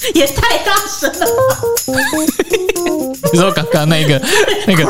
[0.14, 1.58] 也太大声了吧！
[3.32, 4.20] 你说刚刚那个
[4.66, 4.84] 那个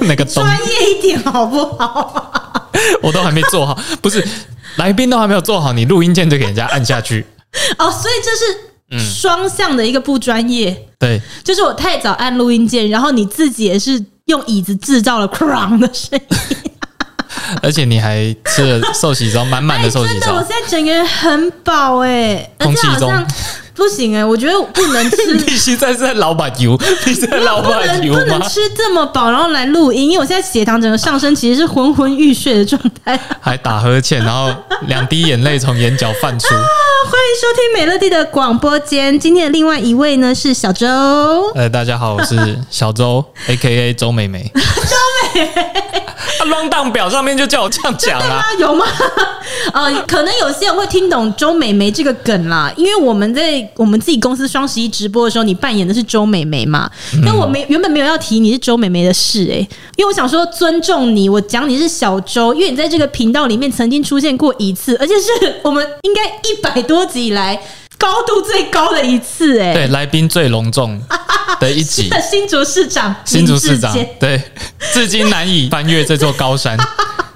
[0.02, 2.70] 那个专业一点好不好？
[3.02, 4.26] 我都还没做好，不是
[4.76, 7.26] 来宾都还没有做好，你录音键就给人家按下去
[7.78, 10.88] 哦，所以这是双向的一个不专业。
[10.98, 16.38] 对，就是我太早按录音键，然后你自己也是用椅子制造了 “crang” 的声音，
[17.62, 20.20] 而且你还吃了寿喜烧，满满的寿喜烧。
[20.20, 23.26] 真的，我现在整个人很饱哎，而且好像。
[23.78, 25.34] 不行哎、欸，我觉得不能吃。
[25.46, 28.18] 你现在是在老板油， 你是在老板油吗？
[28.18, 34.52] 不能吃这么饱，然后来录音，因为我现在血糖整个上升，其实是昏昏欲睡的状态， 还打呵欠，然后
[34.88, 36.52] 两滴眼泪从眼角泛出。
[36.52, 36.60] 啊，
[37.04, 39.16] 欢迎收听美乐蒂的广播间。
[39.16, 40.88] 今天的另外一位呢是小周。
[41.54, 43.94] 呃，大家好，我是小周，A.K.A.
[43.94, 44.50] 周美美。
[44.54, 44.60] 周
[45.34, 45.48] 美
[46.44, 48.42] 眉，啊，rundown 表上面就叫我这样讲啊？
[48.58, 48.86] 有吗？
[49.72, 53.48] 呃，可能有些人会听懂周美眉这个梗啦，因为我们在。
[53.76, 56.90] 我们自己公司双十一直播的时候，你扮演的是周美眉嘛？
[57.24, 67.60] 但我没原本没有要提你是周美眉的事哎、欸，因为我想说尊重你，我讲你是小周，因为你在这个频道里面曾经出现过一次，而且是我们应该一百多集以来
[67.98, 71.02] 高度最高的一次哎、欸，对，来宾最隆重
[71.58, 74.40] 的一集， 新竹市长，新竹市长，对，
[74.92, 76.78] 至今难以翻越这座高山。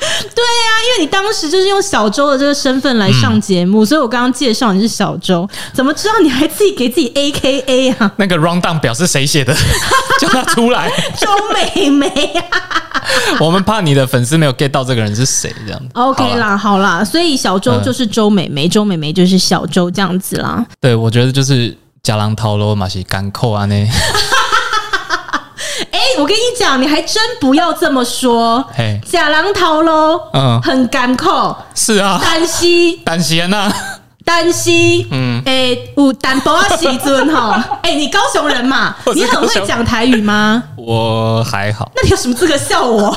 [0.35, 8.13] 对呀、啊，因为你当时就是用小周的这个身份来上节目，嗯、所以我刚刚介绍你是小周，怎么知道你还自己给自己 A K A 啊？
[8.17, 9.55] 那个 round down 表是谁写的？
[10.21, 12.47] 叫他出来，周美眉啊！
[13.41, 15.89] 我们怕你的粉丝没有 get 到这个人是谁，这样子。
[15.95, 20.65] OK 啦，好啦，所以小周就是周美眉，周美眉就是小周这样子啦。
[20.81, 23.75] 对，我觉得就是假狼讨罗马西干扣啊呢。
[26.15, 28.65] 哎，我跟你讲，你还真不要这么说。
[29.05, 31.57] 假狼头喽，嗯，很干扣。
[31.75, 33.73] 是啊，担心，担心啊，
[34.25, 35.07] 担心。
[35.11, 37.65] 嗯，哎，有淡薄仔时阵哈。
[37.83, 40.63] 哎，你高雄人嘛，你很会讲台语吗？
[40.77, 41.91] 我还好。
[41.97, 43.17] 那你有什么资格笑我？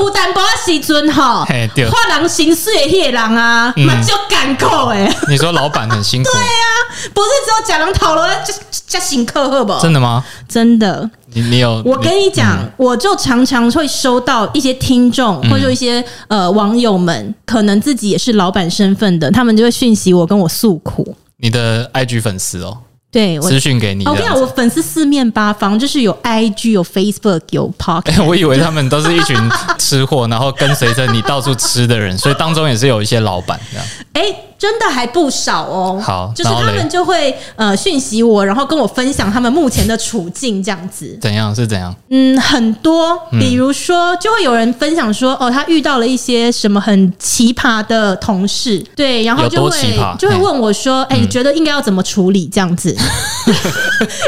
[0.00, 5.12] 有淡薄仔时阵哈，花人心碎的那个人啊，那就甘苦哎。
[5.28, 6.30] 你说老板很辛苦？
[6.32, 8.54] 对呀，不是只有假狼头喽，就
[8.86, 9.78] 加辛苦好不？
[9.80, 10.24] 真的吗？
[10.48, 11.08] 真的。
[11.34, 11.82] 你你有？
[11.84, 21.16] 我跟你讲，嗯、我就常常会收到一些听众，或者一些呃网友们，可能自己也是老板身份的，他们就会讯息我，跟我诉苦。
[21.38, 22.78] 你的 IG 粉丝哦。
[23.10, 24.06] 对，私讯给你。
[24.06, 27.70] 我跟你讲，我粉丝四面八方，就是有 IG、有 Facebook、有。
[28.06, 29.36] 欸，我以为他们都是一群
[29.78, 33.86] 吃货，然后跟随着你到处吃的人，所以当中也是有一些老板这样。
[34.14, 36.00] 哎、欸，真的还不少哦。
[36.02, 41.18] 好，就是他们就会呃讯息我，然后跟我分享他们目前的处境这样子。
[41.20, 41.94] 怎样是怎样？
[42.10, 52.94] 嗯，很多，比如说就会有人分享说，哦，他遇到了一些什么很奇葩的同事，对，然后就会就会问我说，哎、欸，你觉得应该要怎么处理这样子？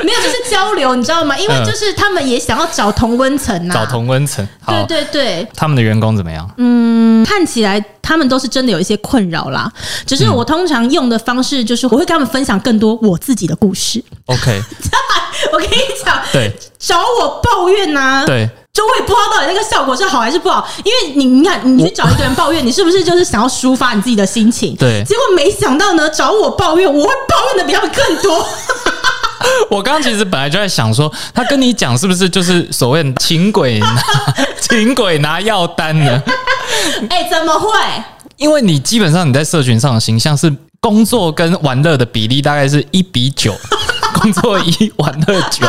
[0.03, 1.39] 没有，就是交流，你知道吗？
[1.39, 4.47] 因为就是他们也想要找同温层呐，找同温层。
[4.67, 6.49] 对对对，他们的员工怎么样？
[6.57, 9.71] 嗯，看起来他们都是真的有一些困扰啦。
[10.07, 14.03] 只是我通常用的方式就是我会跟他们分享更多我自己的故事。
[14.27, 14.63] OK，
[15.53, 15.75] 我跟你
[16.05, 18.49] 讲，对，找我抱怨呐，对。
[18.75, 24.75] 就我也不知道到底那个效果是好还是不好，因为你你看，你去找一个人抱怨，你是不是就是想要抒发你自己的心情？
[24.75, 25.05] 对。
[25.05, 28.45] 结果没想到呢，找我抱怨，我会抱怨的比他们更多。
[29.71, 33.97] 我刚刚其实本来就在想说，他跟你讲是不是就是所谓请鬼拿
[34.61, 36.21] 请鬼拿药单呢？
[37.09, 37.69] 哎、欸，怎么会？
[38.37, 43.55] 因为你基本上你在社群上的形象是工作跟玩乐的比例大概是一比九，
[44.21, 45.67] 工作一，玩乐九。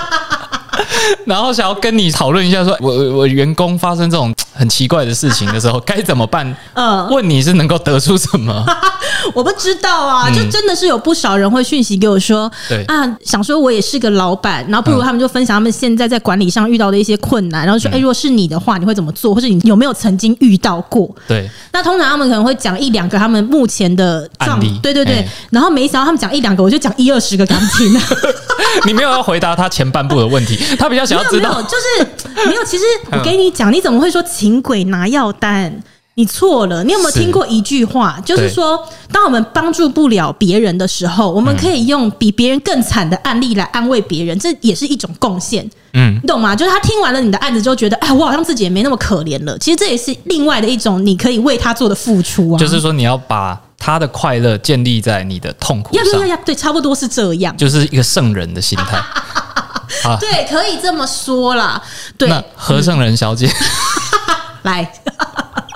[1.26, 6.56] 然后想要跟你讨论一下说，说我我员工发生这种很奇怪的事情的时候该怎么办？
[6.74, 8.66] 嗯，问你是能够得出什么？
[9.34, 19.34] 我不知道啊，就真的是有不少人会讯息给我说，对啊，想说我也是个老板，然后不如他们就分享他们现在在管理上遇到的一些困难，然后说，哎，如果是你的话，你会怎么做？
[19.34, 21.10] 或者你有没有曾经遇到过？
[21.28, 28.02] 对，那通常他们可能会讲一两个他们目前的案例，对对对，然后没想到他们讲一两个，我就讲一二十个给他们听。
[28.86, 32.64] 你没有要回答他前半部的问题， 他比较想要知道，就是没有。
[32.66, 35.72] 其实我给你讲，你怎么会说请鬼拿药单？
[36.16, 36.84] 你错了。
[36.84, 38.20] 你有没有听过一句话？
[38.26, 38.82] 就是说，
[39.12, 45.70] 当我们帮助不了别人的时候，我们可以用比别人更惨的案例来安慰别人，这也是一种贡献。
[45.94, 46.56] 嗯，你懂吗？
[46.56, 49.58] 就是他听完了你的案子之后，觉得哎，我好像自己也没那么可怜了。
[49.60, 52.58] 其实这也是另外的一种你可以为他做的付出啊。
[52.58, 53.62] 就是说，你要把。
[53.78, 58.98] 他的快乐建立在你的痛苦上，要要要，对，差不多是这样，就是一个圣人的心态。
[60.10, 61.80] 啊，对，可以这么说啦。
[62.18, 63.48] 对，那何圣人小姐，
[64.64, 64.92] 来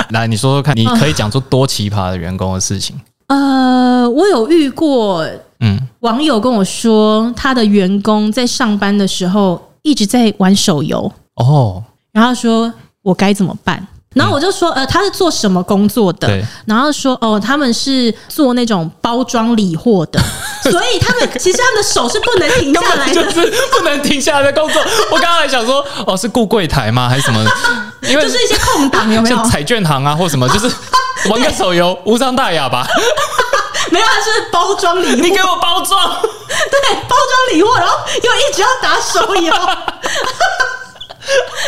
[0.10, 3.00] 来，你说说看，你可以讲出多奇葩的员工的事情？
[3.28, 5.24] 呃，我有遇过，
[5.60, 12.74] 嗯，网友跟我说，他的员工在上班的时候一直在玩手游哦，然后说
[13.04, 13.88] 我该怎么办？
[14.20, 16.28] 然后我就说，呃，他是做什么工作的？
[16.68, 20.20] 然后说，哦，他们是做那种包装理货的，
[20.70, 24.82] 所以他们其实他们的手是不能停下来的，就是不能停下来的工作。
[25.10, 27.08] 我刚刚还想说，哦，是顾柜台吗？
[27.08, 27.42] 还是什么？
[28.04, 29.36] 因为就是一些空档有没有？
[29.38, 30.70] 像彩券行啊，或什么，就是
[31.30, 32.86] 玩个手游，无伤大雅吧？
[33.92, 35.16] 没有，他是包装礼物。
[35.16, 39.54] 你给我包装，对，包装礼货，然后又一直要打手游。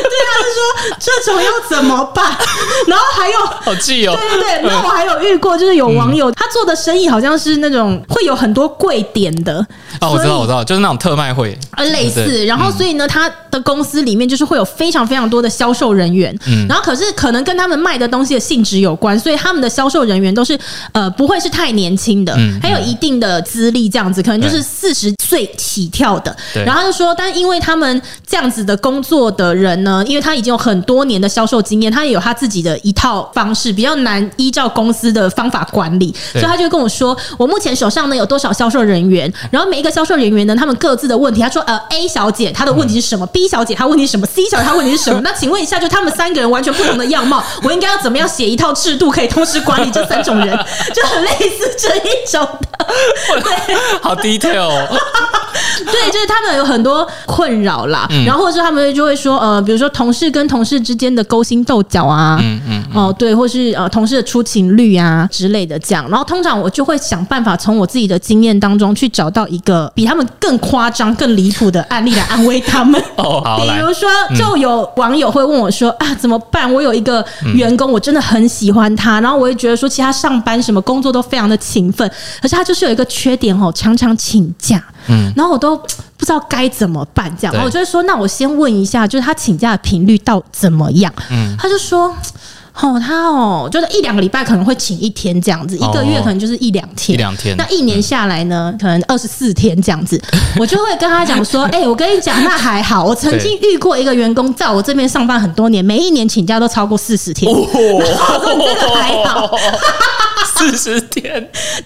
[0.04, 2.26] 对，他是说这种要怎么办？
[2.88, 4.16] 然后还有好气哦！
[4.16, 9.66] 对对对，那我还有遇过，就是有网友他做的生意好像是那种会有很多贵点的
[10.00, 12.46] 哦，我知道我知道，就是那种特卖会呃类似。
[12.46, 20.58] 然后所以呢，他的公司里面就是会有非常非常多的销售人员，嗯，然后可是可能跟他们卖的东西的性质有关，所以他们的销售人员都是
[20.94, 26.36] 呃不会是太年轻的，还有一定的资历，这样子可能就是四十岁起跳的。
[26.66, 29.51] 然后他就说，但因为他们这样子的工作的。
[29.54, 45.22] 人呢，因为他已经有很多年的销售经验，他也有他自己的一套方式，比较难依照公司的方法管理，所以他就跟我说，我目前手上呢有多少销售人员，然后每一个销售人员呢，他们各自的问题，他说，呃，A 小姐她的问题是什么？B 小姐她问题是什么？C 小姐她问题是什么？
[45.22, 50.58] 那请问一下，就他们三个人完全不同的样貌，我应该要怎么样写一套制度，可以同时管理这三种人？
[50.94, 52.86] 就很类似这一种的，
[53.42, 54.88] 对，好 detail 哦。
[55.86, 73.02] 对，就是他们有很多困扰啦，嗯、然后或者是他们就会说，呃，比如说同事跟同事之间的勾心斗角啊，嗯嗯，哦、嗯呃，对，或是呃同事的出勤率啊之类的这样，然后通常我就会想办法从我自己的经验当中去找到一个比他们更夸张、更离谱的案例来安慰他们。
[73.18, 76.72] 哦，好，比如说，就有网友会问我说，啊，怎么办？
[76.72, 77.26] 我有一个
[77.56, 82.10] 员工，我真的很喜欢他，然后我也觉得说，其他上班什么工作都非常的勤奋，
[82.42, 84.84] 可是他就是有一个缺点哦，常常请假。
[85.08, 91.12] 嗯，然后我都不知道该怎么办，这样，然后我就会说，那我先问一下，就是他请假的频率到怎么样？
[91.30, 92.14] 嗯，他就说，
[92.74, 97.56] 哦，他哦，就是一两个礼拜可能会请一天这样子，一个月可能就是一两天，一两天。
[97.58, 100.20] 那一年下来呢，可能二十四天这样子，
[100.58, 109.52] 我就会跟他讲说， 哎，我跟你讲，那还好，我曾经遇过一个员工在我这边上班很多年，每一年请假都超过四十天，然后说你这个还好。
[110.54, 111.24] 四十天，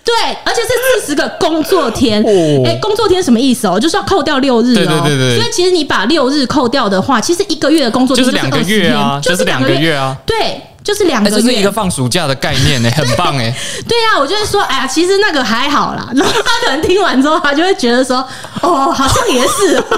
[0.03, 2.21] 对，而且是四十个工作天。
[2.65, 3.79] 哎、欸，工作天什么意思哦？
[3.79, 4.75] 就是要扣掉六日哦。
[4.75, 5.39] 对对对对。
[5.39, 10.17] 所以其实你把六日扣掉的话，其实一个月的工作就是两个月啊，就是两个月啊。
[10.25, 11.35] 对，就是两个月。
[11.35, 13.53] 这是一个放暑假的概念呢， 很棒哎。
[13.87, 16.07] 对啊，我就是说，哎呀，其实那个还好啦。
[16.15, 18.25] 然后他可能听完之后，他就会觉得说，
[18.61, 19.83] 哦，好像也是。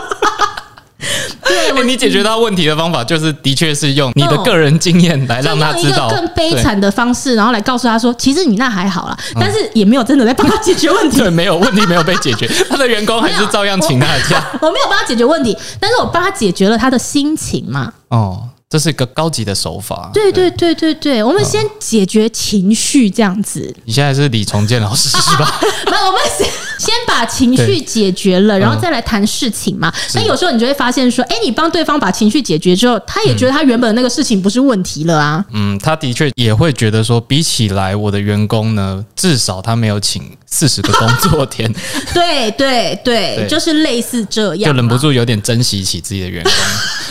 [1.44, 11.20] 对，欸、你解决他问题的方法就是，的确是用你的个人经验来让他知道更悲惨的方式，然后来告诉他说，其实你那还好啦，但是也没有真的在帮他解决问题。
[11.20, 14.44] 对，没有问题没有被解决，他的员工还是照样请他的假。
[14.60, 17.94] 我没有帮他解决问题，但是我帮他解决了他的心情嘛。
[18.10, 18.42] 哦。
[18.70, 20.12] 这是一个高级的手法。
[20.14, 23.74] 对对对对对，我们先解决情绪这样子。
[23.86, 25.60] 你现在是李重建老师是吧？
[25.88, 26.46] 那，我们先
[26.78, 29.92] 先把情绪解决了，然后再来谈事情嘛。
[30.14, 35.44] 那有时候你就会发现说，哎，你帮对方把情绪解决之后，他也觉得他原本那个事情不是问题了啊。
[35.52, 41.72] 嗯，他的确也会觉得说，比起来我的员工呢，至少他没有请四十个工作天。
[42.14, 46.54] 对对对，就是类似这样，就忍不住有点珍惜起自己的员工，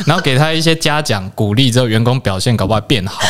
[0.07, 1.31] 然后给他一些嘉奖。
[1.35, 3.21] 鼓励之后，员工表现搞不好变好。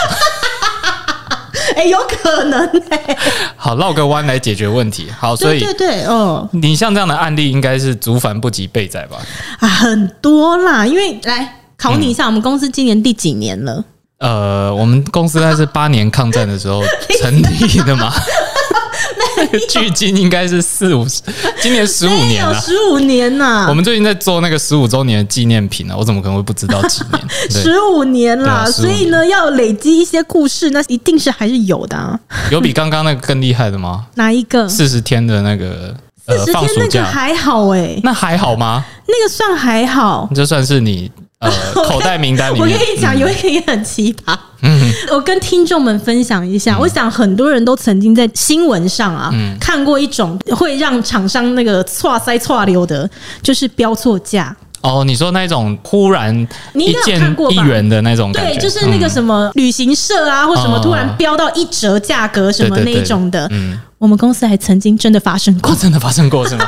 [1.77, 3.19] 哎、欸，有可能哎、欸。
[3.55, 5.09] 好，绕个弯来解决问题。
[5.17, 9.19] 好，所以对对对，哦，你像这样的案例，应该是竹繁不及备载吧？
[9.61, 10.87] 啊，很多啦。
[10.87, 13.85] 因为来考你一下，嗯、我们公司今年第几年了？
[14.21, 16.83] 呃，我们公司还是八年抗战的时候
[17.21, 18.11] 成立的嘛。
[19.69, 21.21] 距今应该是四五十，
[21.61, 23.67] 今年十五年了，十五年呐！
[23.69, 27.23] 我们最近在做那个十五周年的纪念品呢，我怎么可能会不知道几年？
[27.51, 32.19] 十五年了，所以呢，要累积一些故事，那一定是还是有的啊。
[32.51, 34.07] 有比刚刚那个更厉害的吗？
[34.15, 34.69] 哪一个？
[34.69, 35.95] 四十天的那个，
[36.27, 38.85] 四十天那个还好哎，那还好吗？
[39.07, 41.11] 那个算还好，这算是你。
[41.51, 44.37] 呃， 口袋名单里面，我跟你讲，有一个也很奇葩。
[44.63, 46.79] 嗯，我跟听众们分享一下。
[46.79, 53.09] 我想很多人都曾经在新闻上啊，看过一种会让厂商那个错塞错流的，
[53.43, 54.55] 就是标错价。
[54.83, 56.33] 哦，你说那种忽然
[56.75, 63.49] 一件一元的那种感觉，对，就是那个什么旅行社啊，或什么突然标到一折价格什么那一种的。
[63.51, 66.65] 嗯，我们公司还曾经真的发生过，真的发生过是吗？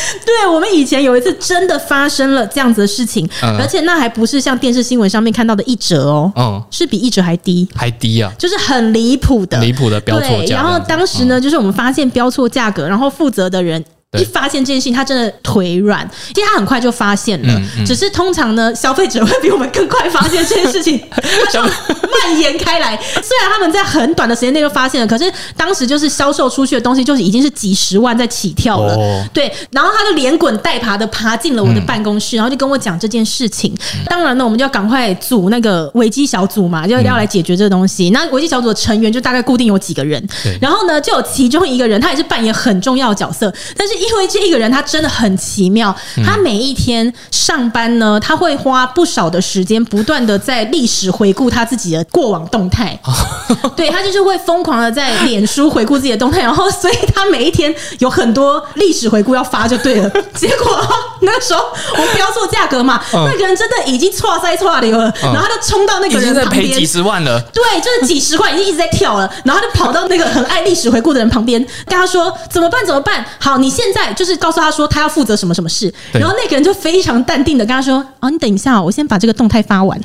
[0.24, 10.56] 对，我们以前有一次真的发生了这样子的事情，嗯、而且那还不是像电视新闻上面看到的一折哦，嗯，是比一折还低，还低啊，就是很离谱的，离谱的标错价。
[10.56, 13.82] 然后当时呢，嗯、就是我们发现标错价格，然后负责的人
[14.18, 16.08] 一发现这件事情，他真的腿软。
[16.34, 22.96] 其实他很快就发现了，嗯嗯、只是通常呢，消费者会比我们更快发现这件事情， 他就蔓延开来。
[22.96, 28.94] 虽然他们在很短的时间内就发现了，可是当时就是销售出去的东西，就是已经是几十万在起跳了。
[28.96, 33.72] 哦、对，然后他就连滚带爬的爬进了我的办公室，嗯、然后就跟我讲这件事情。
[33.94, 38.10] 嗯、当然呢，我们就要赶快组那个危机小组嘛，就要来解决这个东西。
[38.10, 43.52] 嗯、那危机小组的成员就大概固定有几个人，对然后呢，就有其中一个人，他也是扮演很重要的角色。
[43.76, 52.98] 但是因为这一个人他真的很奇妙，他每一天上班呢，他会花不少的时间，不断的在历史回顾他自己的过往动态。
[53.76, 60.10] 对，他就是会疯狂的在脸书回顾自己的动态，然后所以他每一天有很多历史回顾要发就对了。
[60.34, 60.80] 结果
[61.20, 61.64] 那个时候
[61.94, 67.40] 我们标错价格嘛，那个人真的已经错塞错流了，然后他就冲到那个人旁边，赔几十万了。
[67.52, 72.80] 对，就是几十块已经一直在跳了，然后他就跑到那个很爱历史回顾的人旁边，跟他说怎么办？
[72.86, 73.24] 怎么办？
[73.38, 79.98] 好，你现在就是告诉他说他要负责什么什么事，然后那个人就非常淡定的跟他说：“啊，你等一下，我先把这个动态发完。”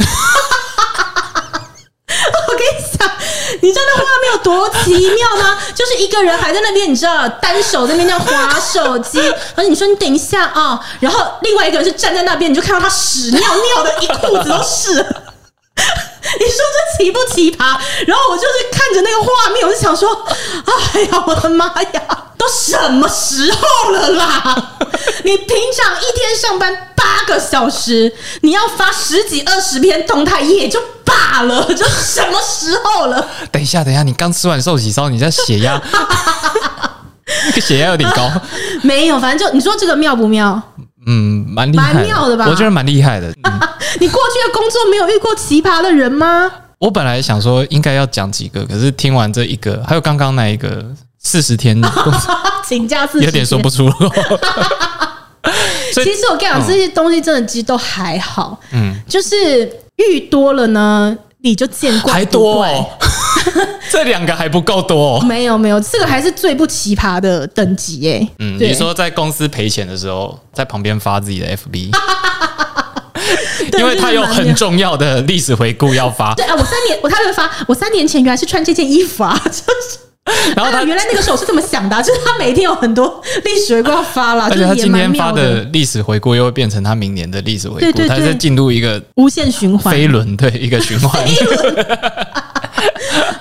[2.48, 3.10] 我跟你讲，
[3.62, 5.58] 你知道那画面有多奇妙吗？
[5.74, 9.20] 就是一个人还在那边，你知道单手在那边这样滑手机，
[9.56, 15.06] 而且你说你等一下啊，然后另外一个人是站在那边，你就看到他屎尿尿的一裤子都是。
[16.39, 16.58] 你说
[16.98, 17.77] 这奇不奇葩？
[18.08, 20.10] 然后我就是看着那个画面，我就想说
[20.94, 22.01] ：“哎呀，我的妈呀，
[22.38, 24.74] 都什么时候了啦？
[25.24, 35.82] 你平常一天上班八个小时，你要发十几二十篇动态也就罢了，就什么时候了？”等一下，等一下，你刚吃完寿喜烧，你在血压，
[37.46, 38.32] 那个血压有点高。
[38.82, 40.62] 没有，反正就你说这个妙不妙？
[41.08, 42.48] 嗯，蛮厉害的，蛮妙的吧？
[42.50, 43.27] 我觉得蛮厉害的。
[43.44, 43.60] 嗯
[44.00, 46.52] 你过去的工作没有遇过奇葩的人吗？
[46.78, 50.86] 我本来想说应该要讲几个，可是听完这一个，还有刚刚那一个
[51.20, 51.82] 四十天
[52.68, 53.94] 请假四十天，有点说不出了。
[55.94, 58.60] 其实我跟你讲，这些东西真的其实都还好。
[58.72, 62.90] 嗯，就是遇多了呢，你就见怪还多哦。
[63.90, 65.22] 这两个还不够多哦。
[65.25, 68.28] 没有没有，这个还是最不奇葩的等级耶。
[68.40, 71.92] 嗯，你说在公司赔钱的时候，在旁边发自己的 FB。
[73.80, 76.34] 因为他有很重要的历史回顾要发。
[76.36, 91.24] 对啊，我三年我他会发，我三年前原来是穿这件衣服啊， 就是，然后他原来那个时候是这么想的，就是他每天有很多历史回顾要发了，而且他今天发的历史回顾又会变成他明年的历史回顾，他在进入一个无限循环飞轮，对一个循环。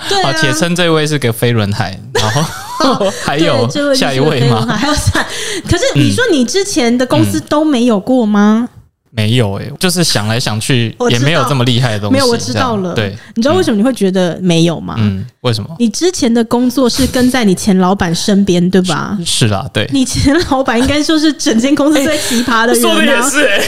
[0.07, 4.67] 对啊，且称这位是个飞轮海，然后还有下一位吗？
[4.67, 5.27] 还有下，
[5.69, 8.69] 可是你说你之前的公司都没有过吗？
[9.17, 12.13] 没有诶、欸，就是想来想去也没有这么厉害的东西。
[12.15, 12.93] 没有，我知道了。
[12.95, 14.97] 对，你知道为什么你会觉得没有吗？
[14.99, 15.71] 嗯，为什么？
[15.79, 19.17] 你之前的工作是跟在你前老板身边，对吧？
[19.25, 19.89] 是啦，对。
[19.93, 22.95] 你前老板应该说是整间公司最奇葩的人、 啊欸。
[22.95, 23.63] 说的也是、欸。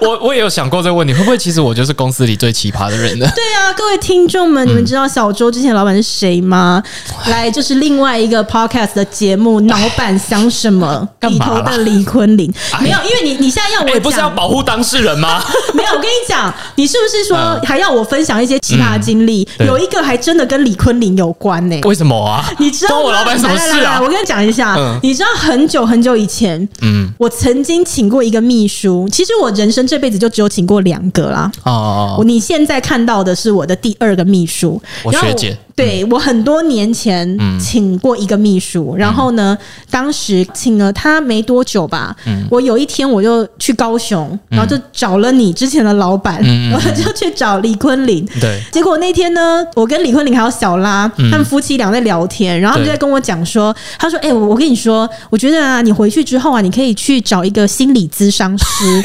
[0.00, 3.28] 我我也有想过这个问题，会不会其实我就是公司里最奇葩的人呢？
[3.36, 6.82] 对啊，各位听众们，你们知道小周之前老板是谁吗？
[7.26, 12.50] 嗯、来，就是另外一个 podcast 的节目《老板想什么》里头的李坤林。
[12.80, 13.97] 没有，因为你你现在要我。
[13.98, 15.42] 不是要保护当事人吗？
[15.74, 19.46] 没有，我跟你讲，你是不是说还要我分享一些奇葩经历？
[19.58, 21.82] 嗯、有一个还真的跟李坤林有关呢、欸。
[21.82, 22.44] 为什么啊？
[22.58, 23.76] 你知道我老板什么事啊？
[23.76, 29.08] 来来来，我跟你讲一下，嗯、你知道很久很久以前，嗯，我曾经请过一个秘书。
[29.10, 31.50] 其实我人生这辈子就只有请过两个啦。
[31.64, 35.56] 哦，哦，哦，你现在看到的是我的第二个秘书，我学姐。
[35.78, 39.56] 对，我很多年前请过一个秘书，然后呢，
[39.88, 42.16] 当时请了他没多久吧。
[42.50, 48.26] 我有一天我就去高雄，然后就找了你之前的老板， 然后就去找李坤林。
[48.40, 58.64] 对，结果那天呢，我跟李坤林还有小拉他们夫妻俩在聊天，然后他们就在跟我讲说，他说：“哎，我我跟你说，我觉得啊，你回去之后啊，你可以去找一个心理咨商师。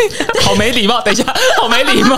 [0.41, 1.23] ”好没礼貌，等一下，
[1.61, 2.17] 好没礼貌，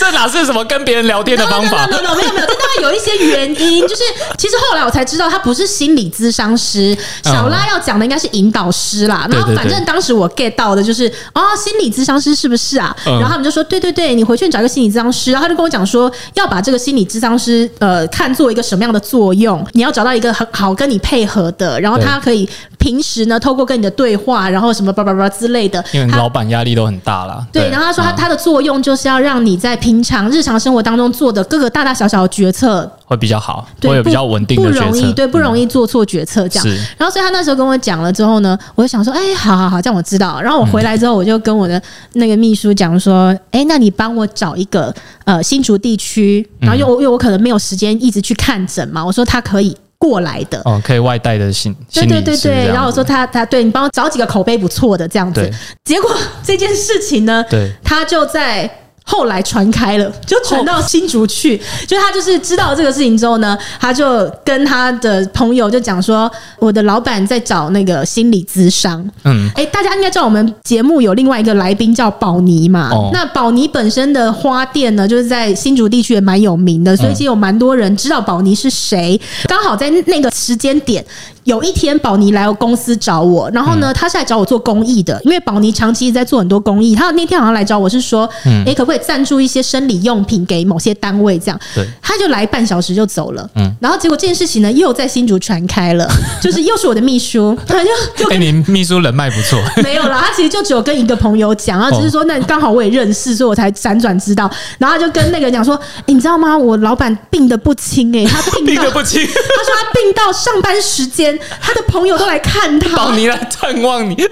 [0.00, 1.86] 这哪是什么跟别人聊天的方法？
[1.86, 3.86] 没有没有没有，这当然有一些原因。
[3.92, 6.96] 就是，其实后来我才知道，他不是心理咨商师。
[7.22, 9.26] 小拉要讲的应该是引导师啦。
[9.30, 12.96] 然后反正当时我 get 到的就是，哦，心理咨商师是不是啊？
[13.04, 15.30] 然后他们就说，对对对，你回去找一个心理咨商师。
[15.32, 19.64] 然后他就跟我讲说，要把这个心理咨商师呃看作一个什么样的作用？
[19.72, 22.48] 你要找到一个很好跟你配合的，然后他可以
[22.82, 25.82] 平时呢透过跟你的对话，然后什么叭叭叭之类的。
[25.92, 27.46] 因为老板压力都很大啦。
[27.52, 36.68] 对，然后他说他他的作用就是要让你在平常日常生活当中做的各个大大小小的决策会比较好，会有比较稳定的决策，不容易，对，不容易做错决策这样。
[36.96, 40.40] 然后，所以他那时候跟我讲了之后呢，我就想说，哎，好好好，这样我知道。
[40.40, 41.80] 然后我回来之后，我就跟我的
[42.14, 44.92] 那个秘书讲说，哎，那你帮我找一个
[45.24, 50.60] 呃新竹地区，然后因为我因为我可能没有时间一直去看诊嘛，我说他可以过来的。
[50.64, 52.66] 哦，可以外带的信，对对对对。
[52.66, 55.48] 然后我说他他对你帮我找几个口碑不错的这样子。
[55.84, 56.10] 结果
[56.42, 58.68] 这件事情呢，对，他就在。
[59.04, 61.60] 后来传开了，就传到新竹去。
[61.86, 69.04] 就他就是知道这个事情之后呢，他就跟他的朋友就讲说，我的老板在找那个心理咨商。
[69.24, 72.90] 嗯，哎，大家应该知道我们节目有另外一个来宾叫宝妮嘛。
[72.92, 79.20] 哦，那宝妮本身的花店呢，就是在新竹地区也蛮有名的，所以其实有蛮多人知道宝妮是谁。
[79.44, 81.04] 刚好在那个时间点。
[81.44, 86.94] 有一天，宝妮来我公司找我，然后呢，他是来找我做公益的，因为宝妮长期在做很多公益。
[86.94, 91.38] 他那天好像来找我是说，嗯，哎，可不可以赞助一些生理用品给某些单位？
[91.38, 96.08] 这样，对，他就来半小时就走了，嗯，然后结果这件事情呢，又在新竹传开了，
[96.40, 106.56] 就是又是我的秘书，他就就 哎，你秘书人脉不错， 没有啦，他其实就只有跟一个朋友讲，然后只是说，那刚好我也认识，所以我才辗转知道，然后他就跟那个人讲说，哎，你知道吗？
[106.56, 111.38] 我老板病的不轻，哎，他病病得不轻，他说他病到上班时间。
[111.60, 114.14] 他的朋友都来看他，宝妮来探望你。
[114.14, 114.28] 对，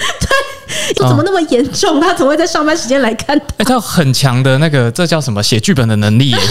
[0.97, 2.01] 又怎么那么严重？
[2.01, 3.45] 他怎么会在上班时间来看他？
[3.59, 5.43] 哎，他有很强的那个，这叫什么？
[5.43, 6.35] 写剧本的能力。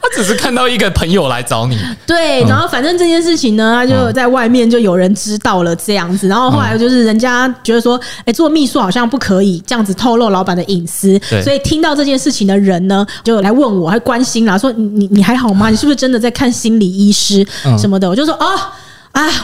[0.00, 1.78] 他只是看到一个朋友来找你。
[2.06, 6.28] 对，然后反正这件事情呢，他就在外面就有人知道了这样子。
[6.28, 11.20] 然后后来就是人家觉得说，哎，做秘书好像不可以这样子透露老板的隐私。
[11.42, 15.68] 所以听到这件事情的人呢，就来问我，还关心啦，说你你你还好吗？
[15.68, 17.44] 你是不是真的在看心理医师
[17.76, 18.08] 什么的？
[18.08, 18.46] 我就说哦。
[18.46, 18.72] 啊，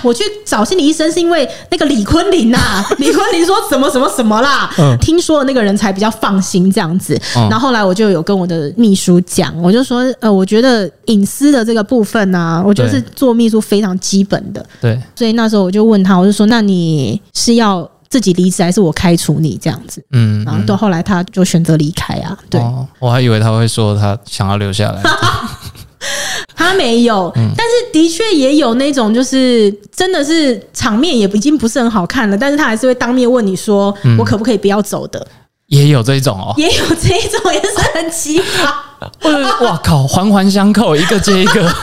[0.03, 7.19] 我去找心理医生是因为那个李坤林呐、啊， 李坤林说什么什么什么啦，嗯、听说的那个人才比较放心这样子。
[7.37, 14.65] 嗯、然后后来我就有跟我的秘书讲，我就说，呃，我觉得隐私的这个部分呢、啊，我觉得是做秘书非常基本的。
[14.81, 20.05] 对，所以那时候我就问他，我就说，那你是要自己离职还是我开除你这样子？
[20.13, 22.37] 嗯，然后到后来他就选择离开啊。
[22.51, 25.03] 对、哦，我还以为他会说他想要留下来。
[26.63, 35.27] 他没有，但是的确也有那种，就是真的是场面也已经不是很好看了，但是他还是会当面问你说：“我可不可以不要走的？”
[35.69, 39.65] 也有这一种哦，也有这一种，也是很奇葩。
[39.65, 41.75] 哇靠，环环相扣，一个接一个。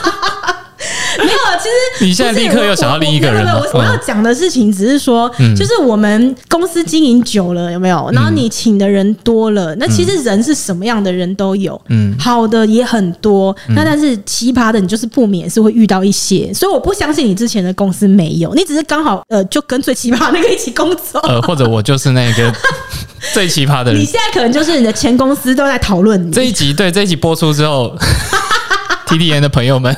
[1.24, 3.60] 没有，其实你现在立刻又想到另一个人了。
[3.72, 8.10] 我我要讲的事情只是说，就是我们公司经营久了，有没有？
[8.12, 22.52] 然后你请的人多了，那其实人是什么样的人都有，嗯，好的也很多，那但是奇葩的你就是不免是会遇到一些，所以我不相信你之前的公司没有，你只是刚好呃就跟最奇葩那个一起工作，呃，或者我就是那个
[23.32, 24.00] 最奇葩的人。
[24.00, 26.32] 你现在可能就是你的前公司都在讨论你。
[26.32, 27.94] 这一集，对，这一集播出之后。
[29.10, 29.94] TTN 的朋友们，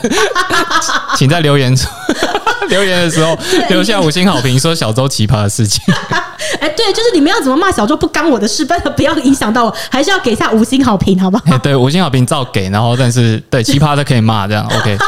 [1.16, 1.87] 请在留言处
[2.68, 5.83] 留言的时候留下五星好评，说小周奇葩的事情。
[6.61, 11.59] 哎，对，就是你们要怎么骂小周不干我的事，不要不要影响到我，还是要给一下五星好评，好不好？
[11.59, 14.98] 对，五星好评照给，然后但是对奇葩的可以骂，这样 OK。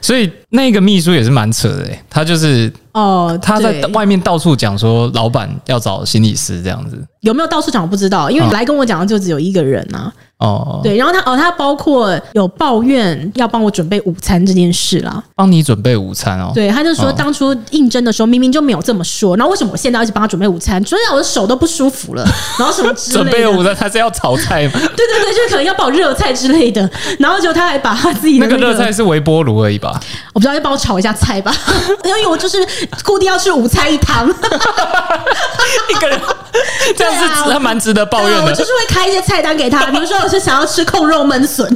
[0.00, 10.12] 所以那个秘书也是蛮扯的，他就是哦，他在外面到处讲说老板要找心理师这样子，有没有到处讲我不知道，因为来跟我讲的就只有一个人啊。
[10.38, 16.50] 哦，对，然后他哦，他包括有抱怨要帮我准备午餐这件事啦，帮你准备午餐哦。
[16.52, 20.82] 对，他就说当初应征的时候明明就没有这么说，然后为什么我现在要去帮他准备午餐？
[20.82, 22.24] 主要我的手都不舒服了，
[22.58, 23.30] 然后什么之类的。
[23.30, 24.72] 准备午餐他是要炒菜吗？
[24.82, 30.00] 对对对，就是可能要帮我热菜之类的，然后就他还把他自己的那个热菜是微波炉而已吧？
[30.32, 31.54] 我不知道，要帮我炒一下菜吧？
[32.04, 32.66] 因为我就是
[33.04, 34.26] 固定要吃五菜一汤，
[35.88, 36.20] 一个人
[36.96, 38.44] 这样是还蛮值得抱怨的。
[38.44, 41.02] 我就是会开一些菜单给他，比如说我是想要吃控。
[41.02, 41.68] 肉焖笋，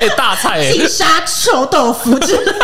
[0.00, 2.54] 哎，大菜哎，金沙臭豆腐之类的，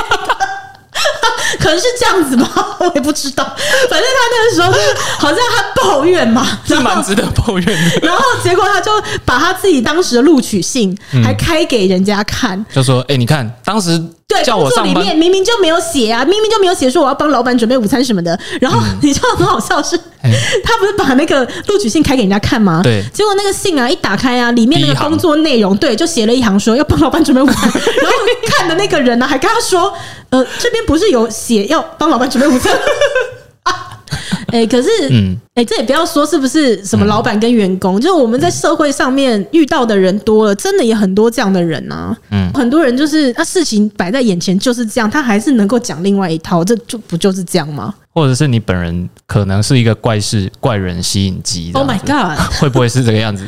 [1.61, 3.44] 可能是这样子吧，我也不知道。
[3.88, 4.72] 反正他那个时候
[5.18, 8.00] 好像他抱怨嘛，是蛮值得抱怨的。
[8.03, 8.90] 然后结果他就
[9.24, 18.38] 把他自己当时的录取信还开给人家看，就说：“哎，你看当时。”对，工作里面明明就没有写啊，明明就没有写说我要帮老板准备午餐什么的。
[18.60, 19.98] 然后 你知道很好笑是，
[20.62, 22.80] 他不是把那个录取信开给人家看吗？
[22.84, 27.62] 对，结果那个信啊一打开啊，里面那个工作内容，对，就写了一行说要帮老板准备午餐。
[28.00, 28.16] 然后
[28.46, 29.92] 看的那个人呢，还跟他说，
[30.30, 32.72] 呃，这边不是有写要帮老板准备午餐。
[34.49, 42.16] 哎、欸，可是，嗯，哎、欸，这也不要说是不是什么老板跟员工，嗯、就是我们在社会上面遇到的人多了，真的也很多这样的人啊。
[42.31, 47.94] 嗯，很多人就是他事情摆在眼前就是这样，他还是能够讲另外一套，这就不就是这样吗？
[48.12, 53.46] 或者是你本人可能是一个怪事怪人吸引机？Oh my god，会不会是这个样子？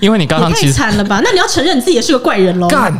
[0.00, 1.20] 因为你刚刚其实太惨了吧？
[1.22, 2.66] 那你要承认你自己也是个怪人喽？
[2.68, 2.90] 干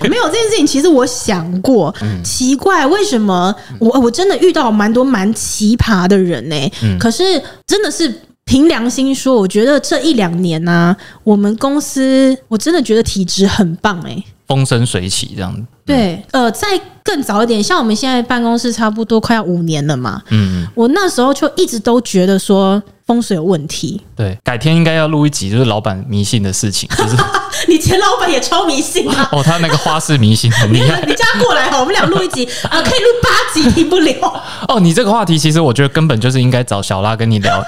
[0.08, 6.72] 没有这件事情，其实我想过，奇怪为什么我我真的遇到蛮多蛮奇葩的人呢、欸？
[6.98, 7.24] 可是
[7.66, 8.12] 真的是
[8.44, 14.24] 凭良心说，我觉得这一两年呢、啊，我们公司我真的觉得体质很棒哎、欸。
[14.46, 15.62] 风生水起这样子。
[15.84, 16.68] 对，呃，再
[17.04, 20.22] 更早一点，像我们现在办公室差不多快要五年了嘛。
[20.30, 24.00] 嗯，我那时候就一直都觉得说风水有问题。
[24.16, 26.88] 对，改天应该要录一集，就是老板迷信的事情。
[26.96, 27.16] 就是
[27.66, 29.28] 你前老板也超迷信啊！
[29.32, 31.00] 哦，他那个花式迷信很厉害。
[31.06, 34.14] 你叫他过来哈，我们俩录一集啊、呃，可以录八集，停不了。
[34.68, 37.64] 哦，你这个话题其实我觉得根本就是应该找小拉跟你聊。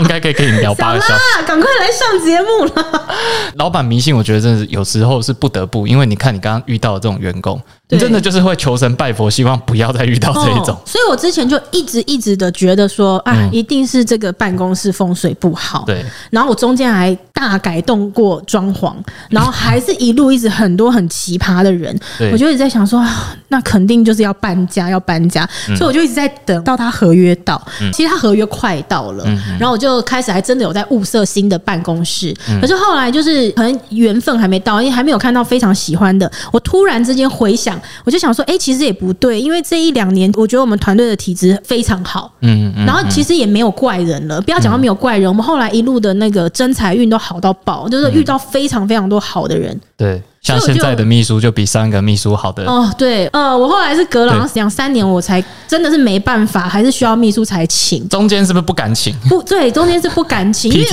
[0.00, 1.20] 应该可以跟你聊八个小时。
[1.46, 3.06] 赶快来上节目了。
[3.54, 10.74] 老板迷信，我觉得真的有时候是不得不，因为你看你刚刚遇到的这种员工，你真的就是会求神拜佛，希望不要再遇到这一种。
[10.74, 15.84] 哦、所以我之前就一直一直的觉得说，啊，嗯、一定是这个办公室风水不好。
[15.86, 16.04] 对。
[16.30, 18.94] 然后我中间还大改动过装潢，
[19.28, 21.98] 然后还是一路一直很多很奇葩的人。
[22.32, 25.48] 我就一直在想说，啊，那肯定就是要搬家，要搬家。
[25.76, 27.60] 所以我就一直在等到他合约到。
[27.92, 29.24] 其实他合约快到了，
[29.58, 32.36] 然后我就开始还真的有在物色新的办公室。
[32.60, 36.30] 可是后来就是可能缘分还没到，因为还没有看到非常喜欢的。
[36.52, 42.30] 我突然之间回想，我就想说，哎，其实也不对，因为这一两年我觉得我们团队的体质非常好。
[42.42, 42.84] 嗯嗯。
[42.84, 49.80] 然后其实也没有怪人了，不要讲到没有怪人，我们后来一路的那个真财运都好到爆，就是遇到非常非常多好的人。
[49.96, 50.22] 对。
[50.42, 58.08] 像现在的秘书就比上一个秘书好的哦，对，呃，我后来是隔了好像两三年，我才真的是没办法，还是需要秘书才请。
[58.08, 59.14] 中间是不是不敢请？
[59.28, 60.86] 不对，中间是不敢请，因为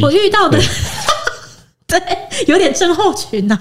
[0.00, 0.58] 我我遇到的
[1.86, 3.60] 对， 对有点症候群呐、啊，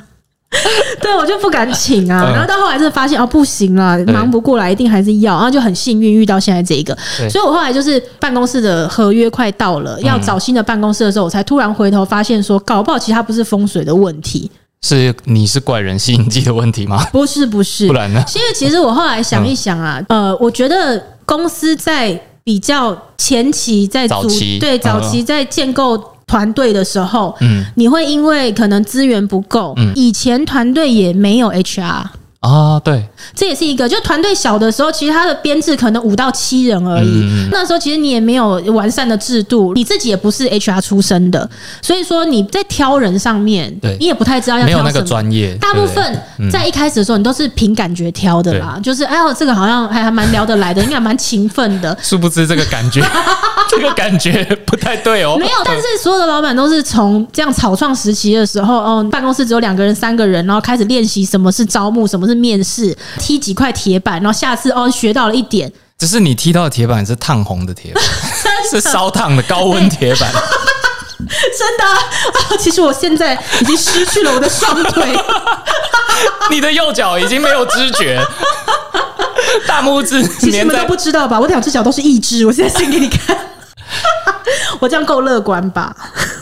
[1.01, 2.31] 对我就不敢请啊。
[2.31, 6.97] 然后到后来真的发现哦，不行了，忙不过来，一定还是要，然后就很幸运遇到现在这一个。
[7.29, 14.49] 所以我后来就是办公室的合约快到了，要找新的办公室的时候，我才突然回头发现说，搞不好其实它不是风水的问题。
[14.87, 17.03] 是你是怪人吸引剂的问题吗？
[17.11, 18.23] 不是不是，不然呢？
[18.35, 32.03] 因为其实我后来想一想啊，嗯、呃，我觉得公司在比较前期在组早期对早期在建构团队的时候，嗯，你会因为可能资源不够，嗯，以前团队也没有 HR。
[32.45, 33.03] 啊，对，
[33.33, 37.07] 这也是一个，就团队小的时候，其实他的编制可能五到七人而已。
[37.23, 41.49] 嗯、那时候其实你也没有完善的制度，你自己也不是 HR 出身的，
[41.81, 44.83] 所以说你在挑人上面，对你也不太知道要挑什么。
[44.83, 45.55] 没有那个专业。
[45.55, 51.97] 大部分在一开始的时候，你都是凭感觉挑的啦，就是哎呦，这个好像还还蛮聊得来的，应该蛮勤奋的。
[52.03, 53.01] 殊不知这个感觉，
[53.67, 55.35] 这个感觉不太对哦。
[55.39, 62.34] 没有，但是所有的老板都是从这样草创时期的时候，哦，办公室只有两个人、三个人，然后开始练习什么是招募，什么是。
[62.35, 65.71] 面试踢几块铁板，然后下次哦学到了一点。
[65.97, 68.03] 只是你踢到的铁板是烫红的铁板，
[68.69, 70.29] 是烧烫的高温铁板。
[71.17, 75.17] 真的、啊，其实我现在已经失去了我的双腿，
[76.51, 78.21] 你的右脚已经没有知觉，
[79.65, 81.39] 大拇指其实你们都不知道吧？
[81.39, 83.35] 我两只脚都是义肢，我现在先给你看，
[84.79, 85.95] 我这样够乐观吧？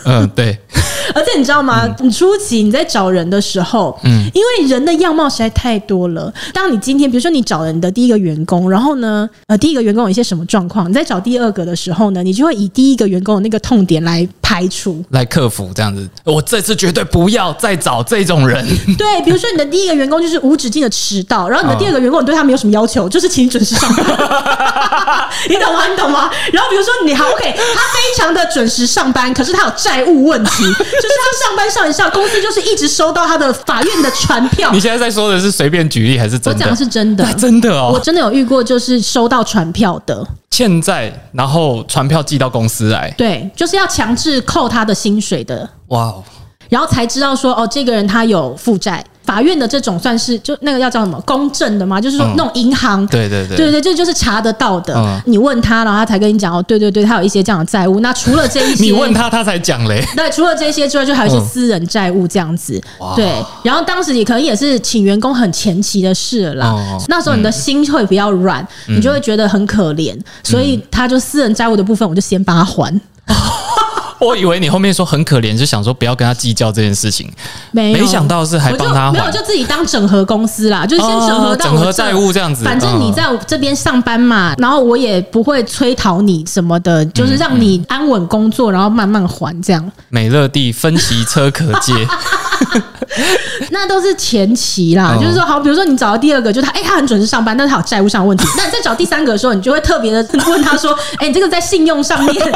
[0.04, 0.60] 嗯，对。
[1.14, 1.88] 而且你知道吗？
[2.00, 6.32] 你初期你在找人的时候，嗯，因为人的样貌实在太多了。
[6.52, 16.08] 当你今天比如说你找你的第一个员工，然后呢，呃，第一个员工有一些什么状况，你在找第二个的时候呢，你就会以第一个员工的那个痛点来排除、来克服这样子。
[16.24, 18.64] 我这次绝对不要再找这种人。
[18.96, 24.04] 对，比如说你的第一个员工就是无止境的迟到，然后你的第二个员工你对他没有什么要求，就是请你准时上班。
[25.48, 25.86] 你懂吗？
[25.88, 26.30] 你懂吗？
[26.52, 30.64] 然后比如说你好 OK，他非常的准时上班，可是他有债务问题。
[30.94, 34.70] 就是他上班上一上，公司就是一直收到他的法院的传票。
[34.72, 36.50] 你现在在说的是随便举例还是真的？
[36.52, 45.68] 我讲的是真的，真的哦，我真的有遇过，就是收到传票的，欠债，然后传票寄到公司来，对，就是要强制扣他的薪水的。
[45.88, 46.24] 哇哦，
[46.68, 49.04] 然后才知道说，哦，这个人他有负债。
[49.24, 51.98] 法院的这种算是就那个要叫什么公证的吗？
[51.98, 54.94] 就是说那种银行，嗯、对对对对对，这就是查得到的。
[54.94, 58.00] 嗯、你问他，然后他才跟你讲哦，对对对，他有一些这样的债务。
[58.00, 60.06] 那除了这一些，你问他，他才讲嘞。
[60.14, 62.78] 对，除了这些之外，就还有一些私人债务这样子。
[63.00, 66.66] 嗯、对，然后当时也可能也是请员工很前期的事了啦。
[66.66, 73.00] 哦、那时候你的心会比较软，嗯、你就会觉得很可怜，所以他就私人债务的部分，我就先帮他还。
[74.20, 77.30] 嗯我以为你后面说很可怜，就想说不要跟他计较这件事情，
[77.72, 82.64] 没没想到是还帮他还，没有就自己当整合公司啦，就是先整合到整合债务这样子。
[82.64, 89.92] 反正你在这边上班嘛，然后我也不会催讨你什么的，就是让你安稳工作，然后慢慢还这样。
[90.08, 91.92] 美乐蒂分期车可借。
[93.70, 98.46] 那都是前期啦，就是说，好，比如说你找到第二个，就是他，哎，他很准时上班，但是他有债务上的问题。
[98.56, 102.50] 那你再找第三个的时候，你就会特别的 问他说，哎，你这个在信用上面，你懂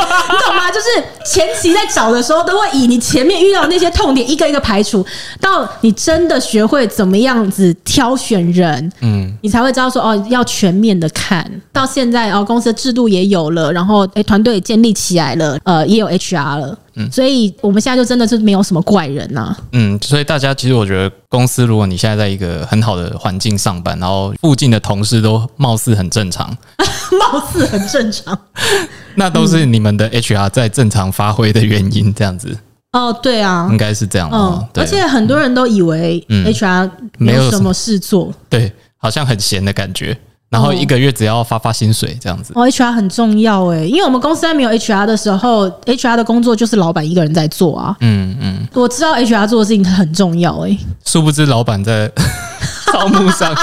[0.57, 0.71] 吗？
[0.71, 0.87] 就是
[1.25, 5.05] 前期在找的时候，都会以你前面遇到的那些痛点一个一个排除，
[5.41, 11.49] 到你真的学会怎么样子挑选人，嗯，你才会知道说，哦，要全面的看。
[11.73, 16.77] 到现在，哦，公司的制度也有了，然后，哎，团队也建立起来了，呃，也有 HR 了。
[16.99, 19.59] 嗯，所以我们现在就真的是没有什么怪人呐、啊。
[19.73, 26.55] 嗯，所以大家其实我觉得，公司如果你现在在一个很好的环境上班，然后附近的同事都貌似很正常，
[27.33, 28.39] 貌似很正常，
[29.15, 32.57] 那都是你们的 HR 在正常发挥的原因，这样子。
[32.93, 34.31] 哦，对啊，应该是这样。
[34.33, 40.19] 嗯，对而且很多人都以为 HR 没有什么事做，对，好像很闲的感觉。
[40.51, 42.53] 然后一个月只要发发薪水这样子。
[42.57, 47.95] 哦，HR 很重要哎，因为我们公司在没有 HR 的时候，HR 的工作就是老板一个人在做啊。
[48.01, 50.77] 嗯嗯，我知道 HR 做的事情很重要哎。
[51.05, 52.11] 殊不知老板在
[52.93, 53.55] 招募上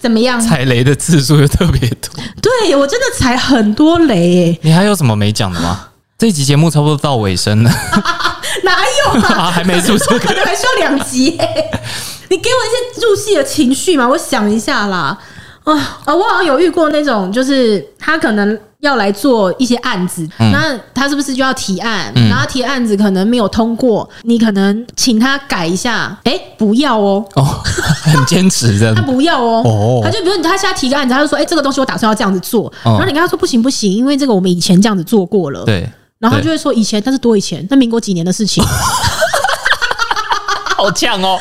[0.00, 0.40] 怎么样？
[0.40, 2.10] 踩雷的次数又特别多。
[2.42, 4.58] 对，我真的踩很多雷哎。
[4.62, 5.88] 你还有什么没讲的吗？
[6.18, 7.70] 这一集节目差不多到尾声了。
[8.64, 8.72] 哪
[9.14, 9.34] 有啊？
[9.46, 11.38] 啊还没出，可能还需要两集。
[12.28, 14.08] 你给我一些入戏的情绪嘛？
[14.08, 15.18] 我想一下啦。
[15.64, 22.10] 啊啊，我好像有遇过那种，就是他可能要来做一些案子，嗯、那他是不是就要提案？
[22.16, 26.18] 嗯、然后提案子可能没有通过，你可能请他改一下。
[26.24, 27.22] 哎、欸，不要哦。
[27.34, 27.44] 哦，
[28.02, 28.92] 很坚持的。
[28.96, 29.62] 他不要哦。
[29.62, 30.00] 哦。
[30.02, 32.66] 他就比如他现在提个案子，他就说：“哎、欸，这个东西我打算要这样子做。
[32.84, 35.86] 哦”然后你跟他说：“不行不行，因为这个我们以前这样子做过了。”对。
[36.18, 38.64] 然后他就会说：“以前，但是多以前，那民国几年的事情。
[40.78, 41.36] ”好呛哦，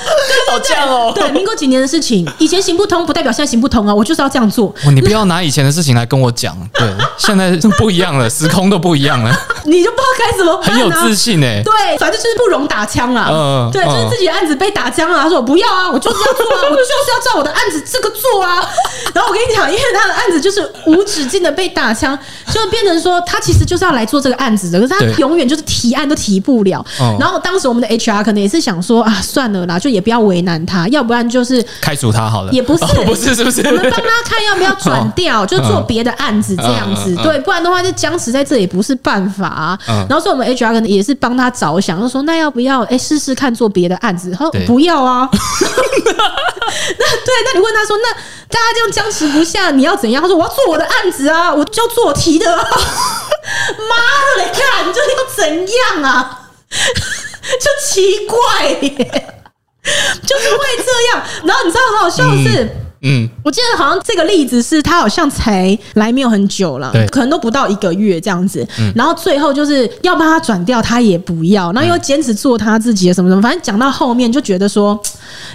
[0.50, 1.12] 好呛哦！
[1.14, 3.94] 对，民国几年的事情，以前行不通，不代表现在行不通啊！
[3.94, 4.74] 我就是要这样做。
[4.92, 9.32] 你不要拿以前的事情来跟我讲， 对，现在不一样了，时空都不一样了。
[9.66, 11.62] 你就不知道该怎么办，很有自信哎。
[11.64, 13.28] 对，反正就是不容打枪了。
[13.30, 15.20] 嗯，对，就是自己的案子被打枪了。
[15.20, 18.68] 他说我不要啊，我就是要做啊， 我就是要照我的案子这个做啊。
[19.14, 22.18] 然后我跟你讲，因为他的案子就是无止境的被打枪，
[22.52, 26.84] 就变成说他其实就是要来做这个案子的，可是他永远就是提案都提不了。
[27.20, 29.14] 然后当时我们的 HR 可能也是想说啊。
[29.28, 32.52] 算了啦，就也不要为难他，要不然就是开除他好了。
[32.52, 33.62] 也不是，不是，是不是？
[33.68, 37.16] 我们帮他看要不要转 调，就做别的案子这样子。
[37.18, 39.78] 对，不然的话就僵持在这也不是办法。
[39.86, 44.32] 然后说我们 HR 可能也是帮他着想，就说那要不要哎试试看做别的案子？
[44.32, 45.30] 他说不要啊。
[45.38, 48.14] 那对，那你问他说，那
[48.50, 50.22] 大家这样僵持不下，你要怎样？
[50.22, 52.46] 他说我要做我的案子啊，我就要做我提的。
[52.56, 53.96] 妈
[54.38, 56.42] 的，你看你这要怎样啊？
[57.60, 58.90] 就奇怪耶，
[60.22, 61.24] 就是会这样。
[61.46, 62.64] 然后你知道很好笑的是，
[63.02, 68.68] 嗯，嗯我记得好像这个例子是他好像才来没有很久了，对，可能都不到一个月这样子。
[68.80, 73.42] 嗯、然后最后就是要帮他转掉，他也不要，然后又坚持做他自己的什么什么。
[73.42, 75.00] 反正讲到后面就觉得说，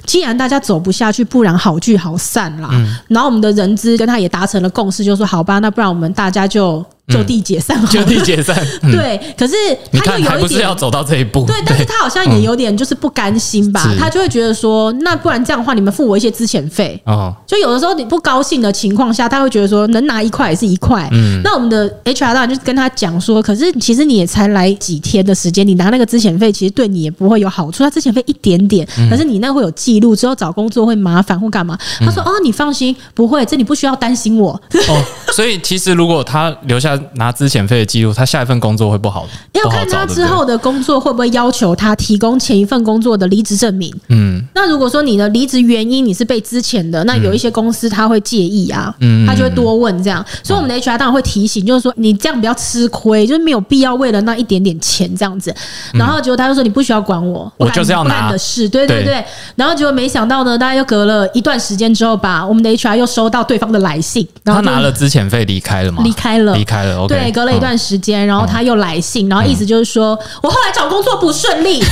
[0.07, 2.71] 既然大家走不下去，不然好聚好散啦。
[2.73, 6.85] 嗯、然后我们的人资跟他也达成了共识，就说好吧，那不然我们大家就。
[7.13, 8.57] 就地解散，就地解散。
[8.83, 9.55] 对，可是
[9.93, 11.45] 他又有一点要走到这一步。
[11.47, 13.95] 对，但是他好像也有点就是不甘心吧？
[13.99, 17.01] 他就会觉得说，那不然这样的话，你们付我一些资遣费。
[17.05, 21.09] 哦，就有的时候你不高兴的情况下，他会觉得说，能拿一块也是一块。
[21.13, 27.83] 嗯，那我们的 HR 当然就跟他讲说，可是其实你也才来几天的时间，你拿那个资遣费，其实对你也不会有好处。
[27.83, 31.79] 他资遣费一点点，可是你那会有记录，之后找工作会麻烦或干嘛？
[32.01, 34.53] 他说，哦，你放心，不会，这你不需要担心我。
[34.53, 37.73] 哦，所以其实如果他留下拿资遣费。
[37.73, 43.91] 的记录，他下一份工作会不好，要看他之后的工作会不会要求他提供前一份工作的离职证明。
[44.09, 50.25] 嗯，那如果说你的离职原因你是被资遣的，那有一些公司他会介意啊，嗯，他就会多问这样。
[50.43, 55.55] 所以我们的 HR 当然会提醒，就是说你这样比较吃亏，就是没有必要为了那一点点钱这样子。
[55.95, 59.25] 然后结果他就说你不需要管我，我就是要拿的事，对对对。
[59.57, 66.03] 然后结果没想到呢，大家又隔了一段时间之后吧，我们的 HR 又收到对方的来信，然后他拿了资遣费离开了吗？
[66.05, 67.09] 离开了，离开了。
[67.09, 67.63] 对，隔了一。
[67.63, 71.79] 段时间，然后他又来信，然后意思就是说，我后来找工作不顺利，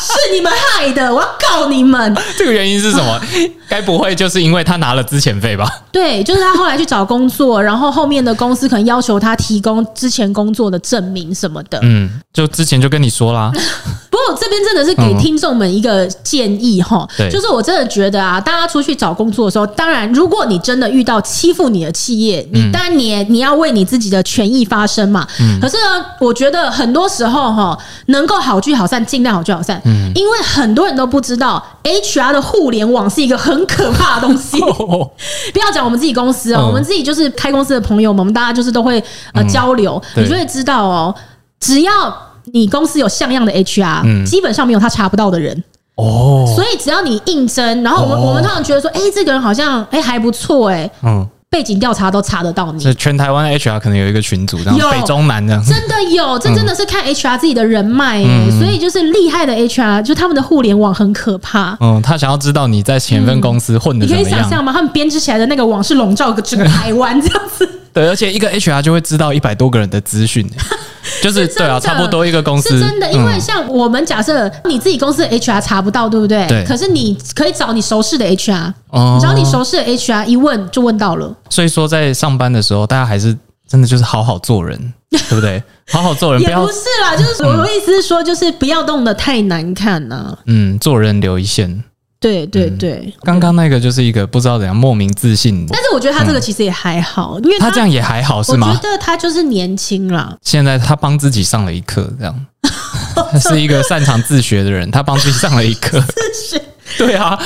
[0.00, 2.16] 是你们害的，我要告你们。
[2.38, 3.20] 这个原因是什么？
[3.68, 5.68] 该不会就是因为他拿了资遣费吧？
[5.92, 11.78] 对，就是他后来去找工作，然后后面的公司可能要求他提供之前工作的证明什么的。
[11.82, 13.52] 嗯，就之前就跟你说啦。
[14.14, 25.26] 不过这边真的是给听众们一个建议哈，嗯、就是我真的觉得啊，大家出去找工作的时候，当然如果你真的遇到欺负你的企业，你当然你也你要为你自己的权益发声嘛。
[25.40, 25.58] 嗯。
[25.60, 29.82] 可是呢，我觉得很多时候哈，能够好聚好散，尽量好聚好散。
[29.84, 30.12] 嗯。
[30.14, 34.60] 因为很多人都不知道，HR 的互联网是一个很可怕的东西。
[35.52, 41.12] 不要讲我们自己公司哦，我们自己就是开公司的朋友们，我们大家就是都会呃交流，你就会知道哦，
[41.58, 42.16] 只要。
[42.52, 45.62] 你公司有像样的 HR，嗯，基本上没有他查不到的人
[45.96, 46.44] 哦。
[46.54, 52.82] 所以只要你应征，然后我们我们通常觉得说，哎，这个人好像哎还不错，哎，嗯，背景调查都查得到你。
[52.82, 58.50] 是全台湾 HR 可能有一个群组，这样北中南这样，真的有，这真的是看 HR 自己的人脉哎。
[58.58, 61.76] 所以就是厉害的 HR，就他们的互联网很可怕。
[61.80, 64.72] 嗯，他想要知道你在前一份公司混的你可以想象吗？
[64.72, 67.68] 他们编织起来的那个网是笼罩个整个台湾这样子。
[67.94, 70.46] 对，而且一个 HR 就会知道一百多个人的资讯。
[71.22, 76.46] 就是对啊，差不多一个公司是真的，因为像我们假设你自己公司的 HR 查不到，对不对？
[76.48, 76.64] 对。
[76.64, 81.34] 可是你可以找你熟识的 HR，哦，找你熟识的 HR 一问就问到了。
[81.50, 83.36] 所以说，在上班的时候，大家还是
[83.68, 84.78] 真的就是好好做人，
[85.10, 85.62] 对不对？
[85.92, 90.36] 好好做人，也不是啦，就是我的意思是说，就是不要弄得太难看呐。
[90.46, 91.84] 嗯，做人留一线。
[92.24, 98.70] 对对对，刚刚那个就是一个不知道怎样莫名自信，但是我觉得他这个其实也还好，因为他这样也还好是吗？
[98.70, 100.34] 我觉得他就是年轻啦。
[100.40, 102.46] 现在他帮自己上了一课，这样，
[103.30, 106.00] 他是一个擅长自学的人，他帮自己上了一课。
[106.00, 106.62] 自学。
[106.98, 107.38] 对啊，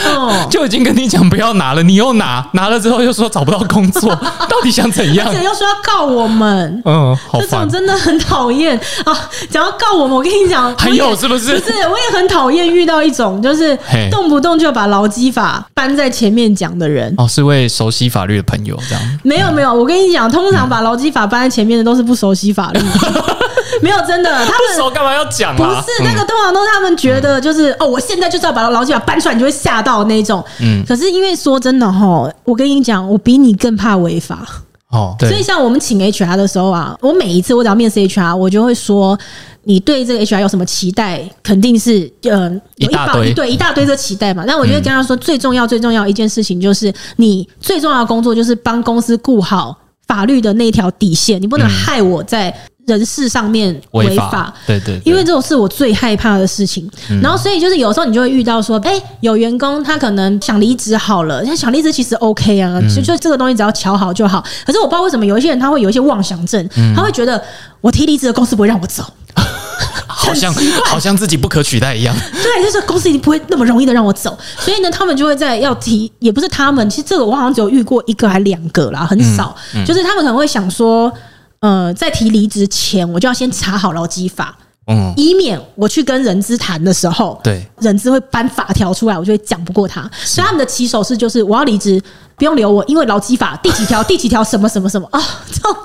[0.50, 4.14] 就已经跟你讲不要拿了，你又拿，拿了之后又说找不到工作，
[4.48, 5.28] 到底想怎样？
[5.28, 9.12] 而且又说要告我们，嗯，好，这种真的很讨厌啊！
[9.50, 11.58] 讲要告我们，我跟你讲， 还有是不是？
[11.58, 13.78] 不是，我也很讨厌遇到一种就是
[14.10, 17.12] 动不动就把劳基法搬在前面讲的人。
[17.16, 19.18] 哦，是位熟悉法律的朋友这样？
[19.22, 22.80] 没有没有，我跟你讲，通常把劳基法搬在前面的都是不熟悉法律。
[23.82, 25.56] 没有真的，他们不熟干嘛要讲啊？
[25.56, 30.44] 不是那个，通常都是他们觉得就是哦，我现在就是要把劳基法搬出来，你就会吓到那种。
[30.60, 34.46] 嗯，可是因为说真的哈，我跟你讲，我比你更怕违法
[34.90, 35.14] 哦。
[35.18, 39.18] 对，所以像我们请 HR 的时候啊，我每一次我只要面试 HR，我就会说，
[39.64, 41.22] 你对这个 HR 有什么期待？
[41.42, 44.44] 肯定是呃，有一大堆对一大堆的期待嘛。
[44.46, 52.54] 但我觉得跟他说最重要最重要一件事情就是，你最重要的工作就是帮公司顾好法律的那条底线，你不能害我在。
[52.88, 56.90] 人事上面违法，对对，因为这种是我最害怕的事情。
[57.22, 64.42] 然后，所以就是有时候你就会遇到说，哎，有员工他可能想离职好了，他想离职其实 OK 啊，就就这个东西只要瞧好就好。
[64.66, 67.40] 可是我不知道为什么有一些人他会有一些妄想症，他会觉得
[67.80, 69.04] 我提离职的公司不会让我走，
[70.08, 70.52] 好像
[70.86, 72.16] 好像自己不可取代一样。
[72.42, 74.36] 对，就是公司一定不会那么容易的让我走。
[74.58, 79.54] 所以呢，他们就会在要提，也不是他们，其实这个我好像只有遇过一个还两个啦，很少。
[79.86, 81.12] 就是他们可能会想说。
[81.60, 90.08] 呃，在提离职前，我就要先查好劳基法，嗯，以免我去跟人资谈的时候，对，人资会搬法条出来，我就会讲不过他。
[90.24, 92.00] 所以他们的起手式就是我要离职，
[92.36, 95.08] 不用留我，因为劳基法第几条、第几条什么什么什么。
[95.10, 95.76] 啊，这种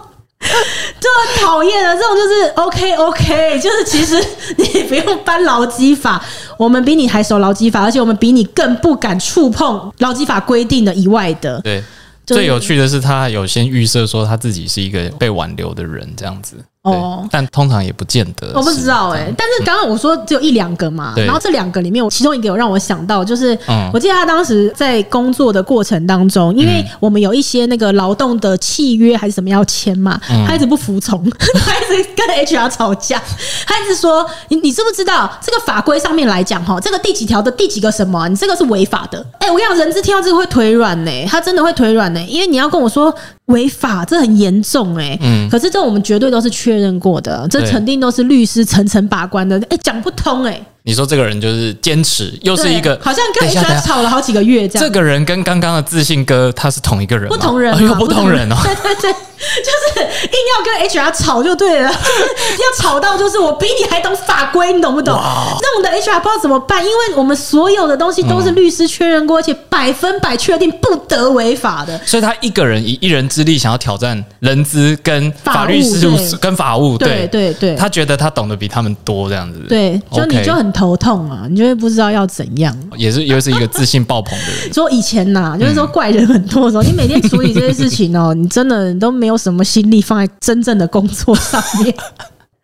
[0.43, 4.23] 这很讨厌的这种就是 OK OK， 就是其实
[4.57, 6.23] 你不用搬劳基法，
[6.57, 11.83] 我们比你还熟劳基法，而且我们比你更不敢触碰劳基法规定的以外的，对。
[12.25, 16.63] 最有趣的是，他有先预设说他自己是一个被挽留的人，这样子。
[16.83, 18.51] 哦，但通常也不见得。
[18.53, 23.57] 我不知道哎、欸，但是刚刚我说只有一两个嘛，然后这两个里面，我其中一个有让我想到，就是
[23.93, 33.21] 我记得他当时在工作的过程当中，因为我们有一些那个劳动的契约还是什么要签嘛，他一直不服从， 他一直跟 HR 吵架，
[33.65, 39.25] 他一直说你你知不知道这个法规上面来讲哈，这个第几条的第几个什么，你这个是违法的。
[39.39, 43.15] 哎，我跟你讲，人质听到这个会腿软呢，他真的会腿软呢，因为你要跟我说。
[43.45, 45.19] 违法，这很严重哎、欸。
[45.21, 49.61] 嗯，可是这我们绝对都是确认过的，这肯定都是律师层层把关的。
[49.69, 50.65] 哎，讲不通哎、欸。
[50.85, 54.87] 你说这个人就是坚持，又是一个好像跟 HR 吵了好几个月这样。
[54.87, 57.35] 这个人跟刚刚的自信哥他是同一个人吗？
[57.35, 58.55] 不同人，又不同人哦。
[58.63, 59.15] 对对对。
[59.43, 61.95] 就是硬要跟 HR 吵就对了，就
[62.55, 65.13] 是要吵到就是我比你还懂法规，你懂不懂？
[65.13, 71.99] 那我们的 HR 不知道怎么办，因为我们所有的东西都是律师确认过，而且百分百确定不得违法的。
[72.05, 79.59] 所以他一个人以一人之力想要挑战人资跟法律事务跟法务，对对对，他觉得他懂得比他们多这样子。
[79.67, 82.75] 对，就你就很头痛啊，你就会不知道要怎样。
[82.97, 84.71] 也是又是一个自信爆棚的人。
[84.73, 89.37] 说以前呐，就是说怪人很多的时候，你每天处理这些事情哦，你真的都没有。
[89.43, 91.93] 什么心力放在真正的工作上面？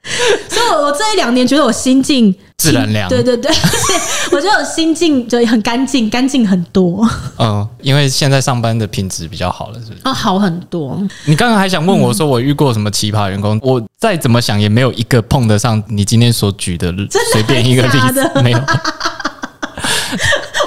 [0.49, 3.07] 所以，我我这一两年觉得我心境自然凉。
[3.07, 3.51] 对对对，
[4.31, 7.07] 我觉得我心境就很干净，干净很多。
[7.37, 9.99] 嗯，因为现在上班的品质比较好了，是不是？
[10.03, 10.99] 啊，好很多。
[11.25, 13.55] 你刚刚还想问我说，我遇过什么奇葩员工？
[13.57, 16.93] 嗯、我再怎么想也没有一个碰得上你今天所举的
[17.31, 18.59] 随便一个例子，没有。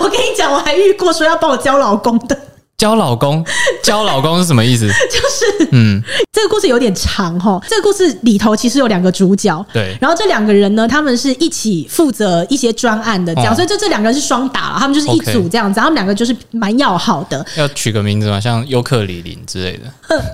[0.00, 2.38] 我跟你讲，我还遇过说要帮我交老公的。
[2.83, 3.45] 教老公，
[3.81, 4.88] 教老公是什么意思？
[4.88, 7.61] 就是，嗯，这个故事有点长哈。
[7.68, 9.97] 这个故事里头其实有两个主角，对。
[10.01, 13.55] 然后这两个人呢，他们是一起负责一些专案的，这样。
[13.55, 15.78] 所以这这两个人是双打了，他们就是一组这样子。
[15.78, 17.47] 他们两个就是蛮要好的。
[17.57, 18.41] 要取个名字吗？
[18.41, 19.83] 像尤克里林之类的。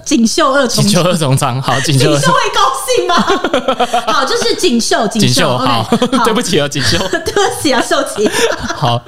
[0.07, 2.16] 锦绣二重，锦绣二重唱，好，锦绣。
[2.16, 2.62] 锦绣会高
[2.96, 4.09] 兴吗？
[4.11, 5.46] 好，就是锦绣，锦绣。
[5.59, 5.86] 好，
[6.24, 6.96] 对不起啊，锦绣。
[7.09, 8.26] 对不起啊，秀琪。
[8.74, 9.05] 好，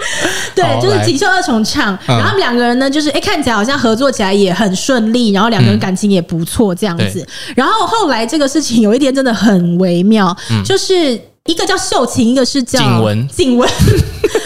[0.54, 1.98] 对，就是锦绣二重唱。
[2.06, 3.20] 然后他们两个人呢，就是哎。
[3.29, 7.26] 看起来好像合作起来也很顺利，然后两个人感情也不错这样子。
[7.54, 13.28] 然后后来这个事情有一天真的很微妙，就是一个叫秀琴，一个是叫景文。
[13.28, 13.68] 景文，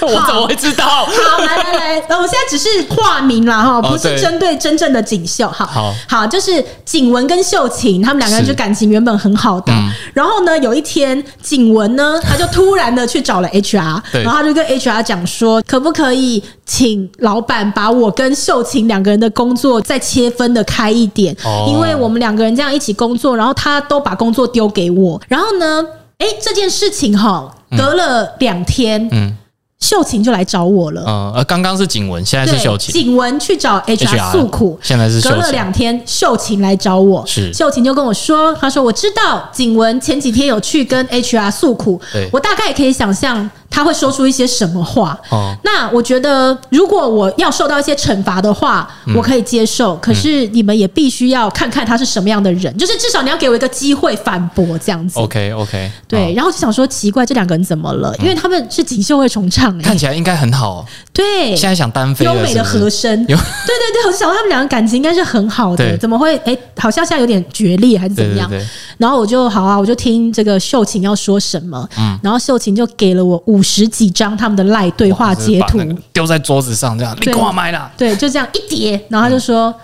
[0.13, 0.85] 我怎么会知道？
[0.87, 5.49] 好，来来来，我现在只是化名啦哈，不是针对真正的锦绣。
[5.49, 9.73] 好，好，好，就是景文跟秀琴他们两个人就感情原本很好的。
[10.13, 21.35] 然后呢，有一天景文呢， 他就突然的去找了 HR，然后他就跟 HR 讲说，可不可以请老板把我跟秀琴两个人的工作再切分的开一点？
[21.69, 25.21] 因为我们两个人这样一起工作，然后他都把工作丢给我。
[25.29, 25.85] 然后呢，
[26.19, 29.37] 哎，这件事情哈，隔了两天，嗯。
[29.85, 31.05] 秀琴就来找我了。
[31.07, 32.95] 嗯，呃，刚刚是景文，现在是秀琴。
[32.95, 35.39] 景文去找 HR 诉苦，现在是秀琴。
[35.39, 37.23] 隔了两天，秀琴来找我。
[37.27, 43.51] 是秀琴就跟我说，他说我知道景文前几天有去跟 HR 诉苦，对我大概也可以想象。
[43.75, 45.19] 他会说出一些什么话？
[45.31, 49.97] 哦，那我觉得，如果我要受到一些惩罚的话，我可以接受。
[49.97, 55.19] 可是你们也必须要看看他是什么样的人，就是至少你要给我一个机会反驳这样子。
[55.19, 56.33] OK OK，对。
[56.35, 58.15] 然后就想说，奇怪，这两个人怎么了？
[58.21, 60.87] 因为他们是锦绣会重唱，看起来应该很好。
[61.13, 63.27] 对，现在想单飞，优美的和声。
[63.27, 66.37] 对对对，我就想说他们两个感情应该是很好的，怎么会？
[66.45, 68.49] 哎，好像现在有点决裂还是怎么样？
[68.99, 71.87] 然后我就好啊，我就听这个秀琴要说什么。
[71.99, 73.63] 嗯，然后秀琴就给了我五。
[73.65, 75.81] 十几张他们的赖对话截图
[76.13, 77.91] 丢在桌子上，这样你挂麦了？
[77.97, 79.75] 对，就这样一叠，然后他就说：“嗯，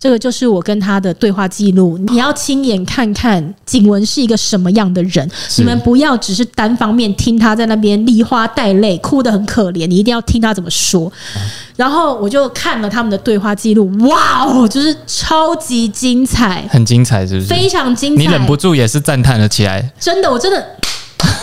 [0.00, 5.30] 这个就是我跟他的对话记录，你要亲眼看看景文是一个什么样的人。
[5.58, 11.12] 你们不要只是单方面听他在那边梨花带泪，哭得很可怜，你一定要听他怎么说。”
[11.76, 17.46] 然后我就看了他们的对话记录，哇哦，就是超级精彩，很精彩，是不是？
[17.46, 19.92] 非常精彩，你忍不住也是赞叹了起来。
[20.00, 20.66] 真的，我真的。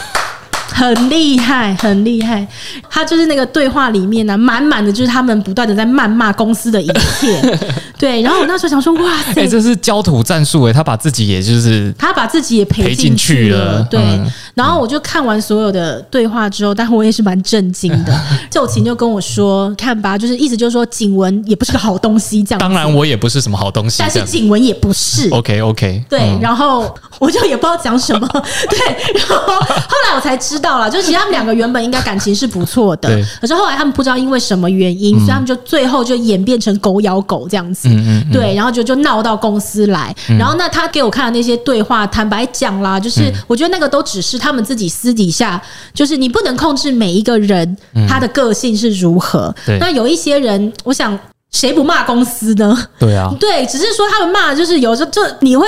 [0.70, 2.47] 很厉害，很厉害。
[2.88, 6.88] 他就是那个对话里面呢、啊，满满的就是他们不断的在谩骂公司的一
[7.20, 7.58] 切。
[7.98, 13.82] 对，然后我那时候想说，哇塞，欸、这是焦土战术诶，他把自己也就是他把自己也赔进去了。
[13.89, 18.14] 对，嗯、然后我就看完所有的对话之后，但我也是蛮震惊的。
[18.54, 22.60] 秀琴就跟我说：“看吧，就是意思就是说，景文也不是个好东西，这样。
[22.60, 25.30] 当然，我也不是什么好东西，但是景文也不是。
[25.30, 28.28] OK OK，对，嗯、然后我就也不知道讲什么。
[28.70, 30.68] 对，然后后来我才知道。
[30.68, 33.08] 到了，就其实他们两个原本应该感情是不错的，
[33.39, 37.87] 可是后来他们不知道因为什么原因，所以他们就最后就演变成狗咬狗这样子，
[38.32, 45.62] 对，然后就就闹到公司来，然后那他给我看的那些对话，坦白讲啦，就是我觉得那个都只是他们自己私底下，
[45.94, 47.78] 就是你不能控制每一个人
[48.08, 51.18] 他的个性是如何，那有一些人，我想
[51.52, 52.78] 谁不骂公司呢？
[53.00, 55.68] 对啊，对，只是说他们骂就是有时候就你会。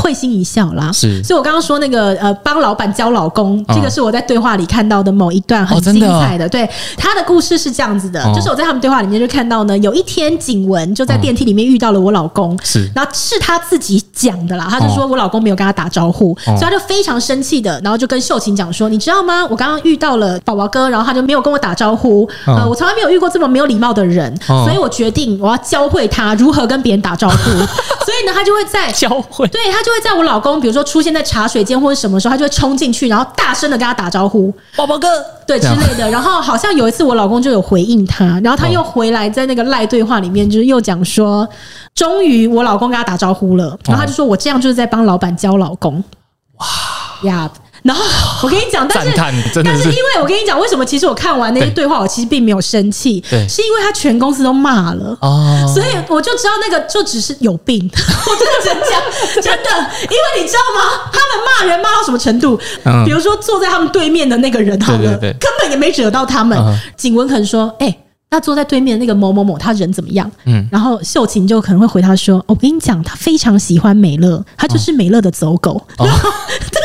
[0.00, 6.48] 会心一笑啦，是，所以我刚刚说那个呃，帮老板教老公，这个是我在对话里看到的某一段很精彩的。
[6.48, 19.44] 对，他的故事是这样子的，就是我在他们对话里面就看到呢，有一天景文就在电梯里面遇到了我老公，是，然后是他自己讲的啦，他就说我老公没有跟他打招呼，所以他就非常生气的，然后就跟秀琴讲说，你知道吗？
[19.50, 27.36] 我刚刚遇到了宝宝哥，然后他就没有跟我打招呼，呃，我从来没有遇过这么没有礼貌的人，所以我决定我要教会他如何跟别人打招呼，
[28.06, 29.81] 所以呢，他就会在教会，对他。
[29.82, 35.08] 就会在我老公，比如说出现在茶水间或者什么时候，他就会冲进去，然后大声的跟他打招呼，宝宝哥，
[35.46, 36.08] 对之类的。
[36.10, 41.48] 然后好像有一次我老公就有回应他，然后他又回来在那个赖对话里面，就是又讲说，
[41.94, 46.02] 终于我老公跟他打招呼了，然后他就说我这样就是在帮老板教老公，
[46.58, 46.66] 哇。
[47.28, 47.50] 呀。
[47.82, 48.04] 然后
[48.42, 49.12] 我跟你讲，但是
[49.64, 59.02] 但是因为我跟你讲，为什么其实我看完那些对话，我其实并没有生气，是因为他全公司都骂了，哦，所以我就知道那个就只是有病， 我真的只能讲，
[59.42, 59.70] 真的，
[60.02, 61.10] 因为你知道吗？
[61.12, 62.56] 他们骂人骂到什么程度？
[63.04, 66.58] 比如说坐在他们对面的那个人，好了，根本也没惹到他们。
[66.96, 67.96] 景文可能说：“哎，
[68.30, 76.30] 那坐在对面那个某某某，他人怎么样？”嗯，然后秀琴就可能会回他说：“我跟你讲，他非常喜欢美乐，他就是美乐的走狗。” 然后
[76.70, 76.81] 对。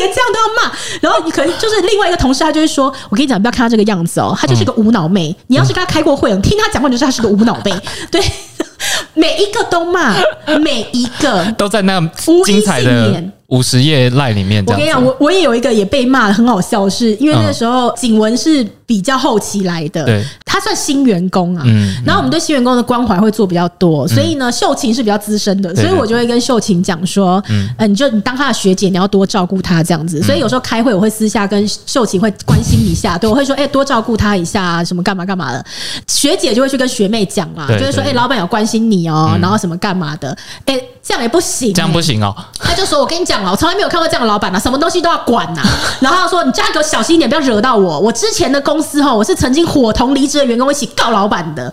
[0.00, 5.34] 就连这样都要骂，然后你可能就是另外一个同事，他就会说：“我跟你讲，不要看他这个样子哦，他就是个无脑妹。
[5.48, 7.72] 你要是跟他开过会，你听他讲话，你就知道他是个无脑妹。
[8.10, 8.22] ”对，
[9.14, 10.16] 每一个都骂，
[10.60, 12.00] 每一个都在那
[12.44, 14.64] 精彩的五十页赖里面。
[14.66, 20.24] 我跟你讲，我我也有一个也被骂的很好笑，是因为那个时候景文是比较后期来的，对。
[20.44, 30.20] 他算新员工啊，嗯，然后我们对新员工的关怀会做比较多，所以呢，秀琴是比较资深的，所以我就会跟秀琴讲说，嗯，你就你当他的学姐，你要多照顾他这样子。
[30.22, 35.64] 所以有时候开会，我会私下跟秀琴会关心一下，对我会说，哎，多照顾他一下啊，什么干嘛干嘛的。
[36.08, 42.34] 学姐就会去跟学妹讲啊，就会说，哎，老板有关心你哦，然后什么干嘛的，哎，这样也不行，这样不行哦。
[42.58, 45.62] 他就说，我跟你讲哦，我从来没有看过这样的老板啊，什么东西都要管呐。
[46.00, 47.98] 然后他说，你这样给我小心一点，不要惹到我。
[47.98, 51.72] 我之前的公司哈，我是曾经伙同离职的员工一起告老板的，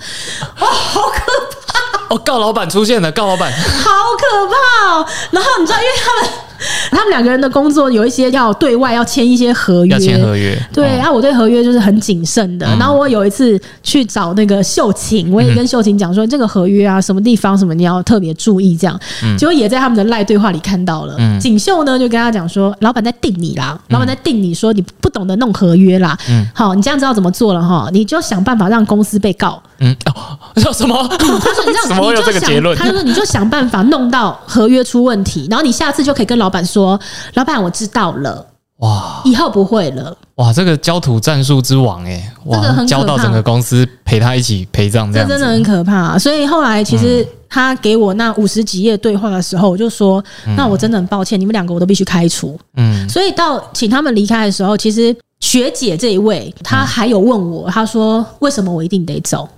[0.59, 1.19] 哦，好可
[1.67, 2.15] 怕！
[2.15, 5.05] 哦，告老板出现了，告老板，好可怕哦。
[5.31, 6.46] 然后你知道，因为他们。
[6.91, 10.57] 他们两个人的工作有一些要对外要签一些合约，要签合约。
[10.73, 12.65] 对，然后我对合约就是很谨慎的。
[12.79, 18.99] 然后我有一次去找那个秀琴，我也跟秀琴讲说，这个合约啊，什么地方什么你要特别注意，这样。
[19.37, 21.15] 结果也在他们的赖对话里看到了。
[21.39, 26.17] 锦绣呢就跟他讲说，老板在定你啦，老板在定你说你不懂得弄合约啦。
[26.29, 29.61] 嗯，好，你这样知道怎么做了哈，你就想办法让公司被告。
[29.79, 31.07] 嗯哦， 叫什么？
[31.19, 36.99] 他说你 这样，你就想，他就说你就想办法弄到合约出问题，然后你下次就可以跟老板说，
[37.35, 38.45] 老板我知道了，
[38.77, 40.15] 哇，以后不会了。
[40.35, 46.17] 哇，这个焦土战术之王哎，哇，这个很焦到整个公司陪他一起陪葬，这样真的很可怕。
[46.17, 50.23] 所以后来其实他给我那五十几页对话的时候，我就说，
[50.55, 52.59] 那我真的很抱歉，你们两个我都必须开除。
[52.75, 59.49] 嗯，所以到请他们离开的时候，其实学姐这一位，她还有问我，她说为什么我一定得走？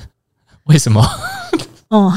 [0.64, 1.06] 为什么？
[1.88, 2.10] 哦，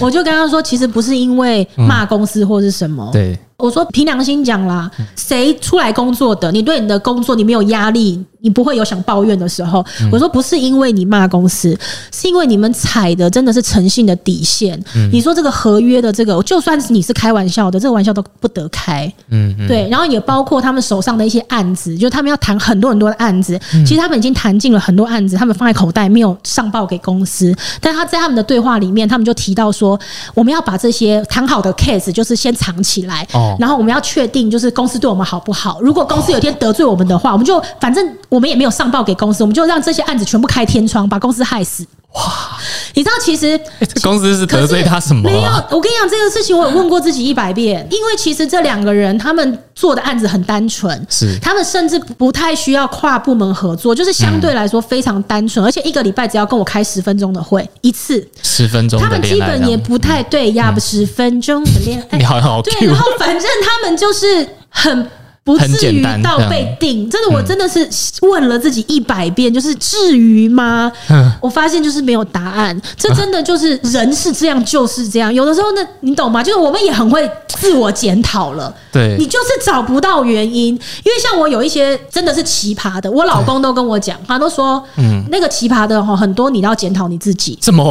[0.00, 3.10] 我就跟他说，其实不是因为骂公司或是什么。
[3.12, 3.38] 对。
[3.58, 6.52] 我说凭良心讲啦，谁出来工作的？
[6.52, 9.84] 你对你的工作你没有压力，你不会有想抱怨的时候。
[10.12, 11.76] 我说不是因为你骂公司，
[12.12, 14.80] 是因为你们踩的真的是诚信的底线。
[15.10, 19.12] 你说这个合约的这个，就算是你是开玩笑的，这个玩笑都不得开。
[19.30, 19.88] 嗯，对。
[19.88, 27.52] 然后也包括他们手上的一些案子，就他们要谈很多很多的案子，其实他们已经谈进了很多案子，他们放在口袋没有上报给公司。
[27.80, 29.98] 但他在他们的对话里面，他们就提到说，
[30.32, 33.26] 我们要把这些谈好的 case 就是先藏起来。
[33.58, 35.78] 然后我们要确定，就是公司对我们好不好？
[35.80, 41.86] 如果公司有一天得罪我们的话，我们就反正我们也没有上报给公司，我们就让这些案子全部开天窗，把公司害死。
[42.14, 42.57] 哇！
[42.94, 43.58] 你知道其实
[43.94, 45.22] 这公司是得罪他什么？
[45.22, 47.86] 没有，我跟你讲这个事情，我有问过自己一百遍。
[47.90, 65.10] 因为其实这两个人他们做的案子很单纯，是他们甚至不太需要跨部门合作，就是相对来说非常单纯，而且一个礼拜只要跟我开十分钟的会一次，十分钟，他们基本也不太对，压不十分钟的恋爱， 你好好对，然后反正他们就是很。
[65.48, 67.88] 不至于到被定，真的，我真的是
[68.20, 70.92] 问了自己一百遍，就是至于吗？
[71.40, 72.78] 我发现就是没有答案。
[72.98, 75.32] 这真的就是人是这样，就是这样。
[75.32, 76.42] 有的时候呢，你懂吗？
[76.42, 78.74] 就是我们也很会自我检讨了。
[78.92, 87.58] 对，你就是找不到原因，因为像我有一些真的是奇葩的，我老公都跟我讲，他都说，嗯，那个奇葩的哈，很多你都要检讨你自己。
[87.62, 87.90] 怎么？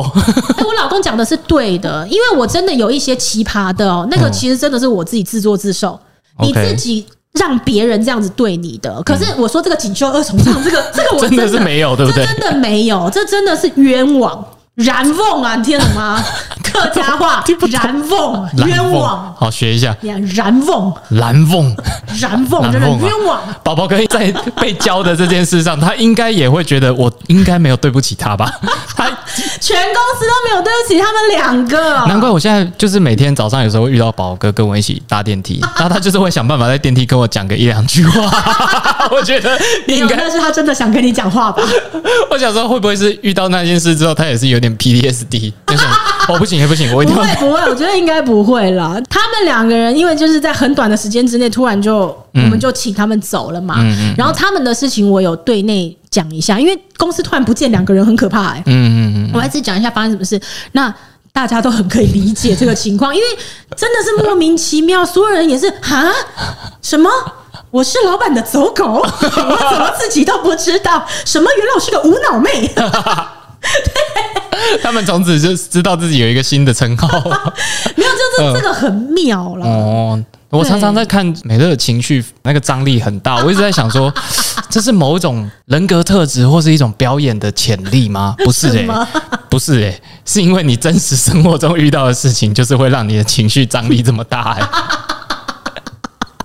[0.57, 5.99] 哎，我老公讲的是对的，因为我真的有一些奇葩的哦，那个其实真的是我自己自作自受，
[6.39, 7.05] 你自己。
[7.33, 12.25] 让别人这样子对你的，可是我说这个锦绣二重唱，这个这个我 真的是没有，对不对？
[12.25, 14.43] 真的没有，这真的是冤枉。
[14.77, 16.23] 燃凤啊，你听懂吗？
[16.61, 19.33] 客家话，燃凤，冤枉。
[19.35, 19.95] 好，学一下。
[20.35, 21.75] 燃凤，燃凤，
[22.21, 23.41] 燃凤， 真的冤枉。
[23.63, 28.47] 宝宝哥在被教的这件事上，他应该也会觉得我应该没有对不起他吧？
[28.95, 29.05] 他
[29.59, 32.05] 全公司都没有对不起他们两个。
[32.05, 38.29] 难怪我现在就是每天早上有时候会遇到宝宝哥跟我一起搭电梯，然后他就是会想办法在电梯跟我讲个一两句话。
[39.09, 39.57] 我觉得
[39.87, 41.63] 应该是他真的想跟你讲话吧？
[42.29, 44.66] 我想说，会不会是遇到那件事之后，他也是有点。
[45.77, 45.85] 是
[46.27, 48.99] 哦，不行也不行，我一定不会不会，我觉得应该不会啦。
[49.09, 53.75] 他们两个人因为就是在很短的时间之内，突然就、嗯、我们就请他们走了嘛。
[53.77, 58.63] 嗯嗯嗯、然后他们的事情我有对内讲一下，因为公司突然不见两个人很可怕哎、欸。
[58.65, 60.39] 嗯嗯嗯，我还是讲一下发生什么事。
[60.73, 60.93] 那
[61.31, 63.27] 大家都很可以理解这个情况，因为
[63.75, 66.11] 真的是莫名其妙，所有人也是啊
[66.81, 67.09] 什么？
[67.69, 71.05] 我是老板的走狗， 我怎么自己都不知道？
[71.25, 71.49] 什么？
[71.57, 72.73] 原来我是个无脑妹。
[74.83, 77.07] 他们从此就知道自己有一个新的称号，
[77.95, 79.65] 没有，就是这个很妙了。
[79.65, 83.37] 哦，我常常在看美乐的情绪，那个张力很大。
[83.43, 84.13] 我一直在想说，
[84.69, 88.35] 这是某一种人格特质，或是一种表演的潜力吗？
[88.39, 89.07] 不是诶、欸，
[89.49, 94.67] 不是诶、欸，是因为你真实生活中遇到的事情，就是会让你的情绪张力这么大、欸。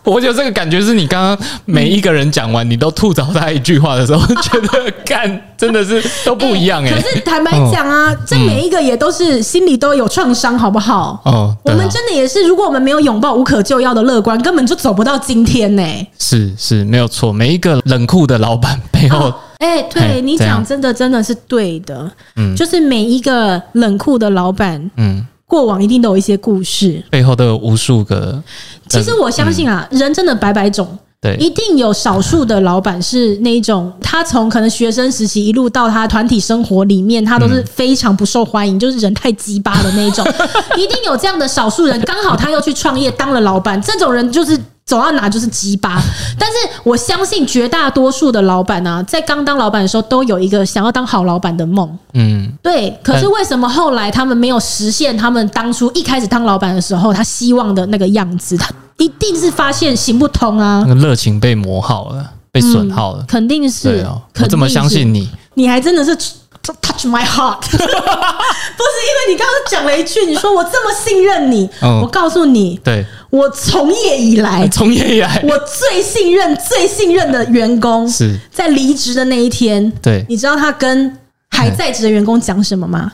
[0.05, 6.91] 我觉得这个感觉是你刚刚每一个人讲完，你都吐槽他一句话的时候，觉得干真的是都不一样哎。
[6.91, 11.21] 可是坦白讲啊，这每一个也都是心里都有创伤，好不好？
[11.25, 15.83] 哦，我们真的也是，如果我们没有拥抱无可救药的乐观，根本就走不到今天呢。
[16.19, 17.33] 是是，没有错。
[17.33, 22.11] 每一个冷酷的老板背后，哎，对你讲真的真的是对的。
[22.37, 25.25] 嗯，就是每一个冷酷的老板，嗯。
[25.53, 28.43] 过往一定都有一些故事，背后都有无数个。
[28.89, 40.27] 其实我相信啊，嗯、人真的百百种，对，一定有少数的老板是那一种，他从可能学生时期一路到他团体生活里面，他都是非常不受欢迎，嗯、就是人太鸡巴的那一种。
[40.79, 44.59] 一定有这样的少数人，刚好他又去创业当了老板，这种人就是。
[44.85, 46.03] 走到哪就是鸡巴，
[46.39, 51.99] 但是我相信绝大多数的老板呢、啊，在刚当老板的时候都有一个想要当好老板的梦。
[52.15, 52.97] 嗯，对。
[53.03, 58.57] 可是为什么后来他们没有实现他们当初一开始当老板的时候他希望的那个样子？
[58.57, 63.89] 他一定是发现行不通啊，那个热情被磨耗了，被损耗了，嗯、肯定是。
[63.89, 66.17] 对哦，我这么相信你，你还真的是
[66.63, 78.39] touch my heart， 不是因为你刚刚讲了一句，你说我这么信任你，嗯、我告诉你，对，我从业以来，从业以来，我最信任、最信任的员工是。
[78.53, 81.19] 在离职的那一天，对，你知道他跟
[81.51, 83.13] 还在职的员工讲什么吗？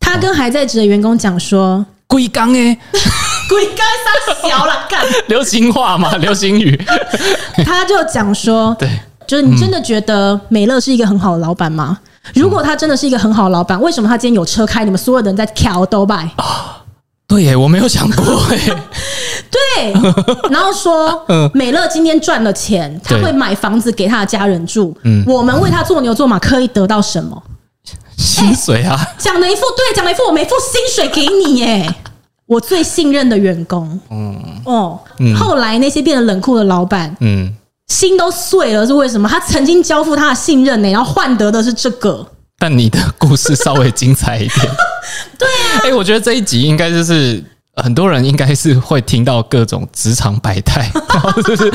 [0.00, 2.76] 他跟还在职的员工讲说：“龟缸哎，
[3.48, 3.86] 龟缸
[4.36, 5.04] 三小了，干。
[5.28, 6.76] 流行话嘛， 流行语。”
[7.64, 8.88] 他就讲说：“对，
[9.26, 11.98] 就是你真的觉得美乐是一个很好的老板吗？
[12.34, 16.30] 如果他真的是一个很好的老板，为什么他今天有车开，你们所有的人在挑都拜？
[16.36, 16.78] 啊？
[17.26, 18.58] 对耶，我没有想过 哎。
[19.50, 19.92] 对，
[20.50, 24.96] 然后说 美乐今天赚了钱，他会买房子给他的家人住。
[25.04, 27.42] 嗯，我们为他做牛做马，可以得到什么？”
[28.16, 31.94] 薪水啊，讲了一副对，讲了一副我没付薪水给你耶，
[32.46, 34.36] 我最信任的员工，嗯。
[34.64, 35.34] 哦，嗯。
[35.34, 37.52] 后来那些变得冷酷的老板，嗯，
[37.92, 39.28] 心都碎了，是为什么？
[39.28, 42.26] 他曾经交付他的信任呢，然后换得的是这个。
[42.58, 44.66] 但你的故事稍微精彩一点，
[45.38, 47.44] 对啊，哎、欸，我觉得这一集应该就是。
[47.82, 51.72] 很多人应该是会听到各种职场百态， 然后就是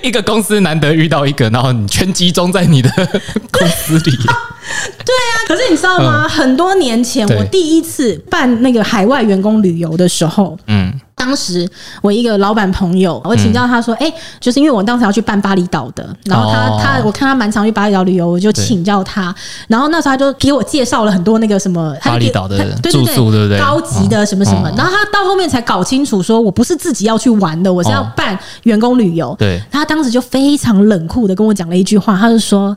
[0.00, 2.88] 一个公司难得遇到一个，然后你全集中在你的
[3.50, 4.16] 公司里。
[4.16, 6.28] 对啊，可是你知道吗？
[6.28, 10.94] 很多年前我第一次办那个海外员工旅游的时候，嗯。
[11.20, 11.68] 当时
[12.00, 19.34] 我一个老板朋友，我请教他说：“哎、欸，就是因为我当时要去办巴厘岛的，然后他、哦、他我看他蛮常去巴厘岛旅游，我就请教他。
[19.68, 23.60] 然后那时候他就给我介绍了很多那个什么巴厘岛的住宿，对不对？
[23.60, 24.72] 高级的什么什么。
[24.74, 29.36] 然后他到后面才搞清楚，说我不是自己要去玩的，我是要办员工旅游。
[29.38, 32.74] 对，他当时就非常冷酷的跟我讲了一句话，他就说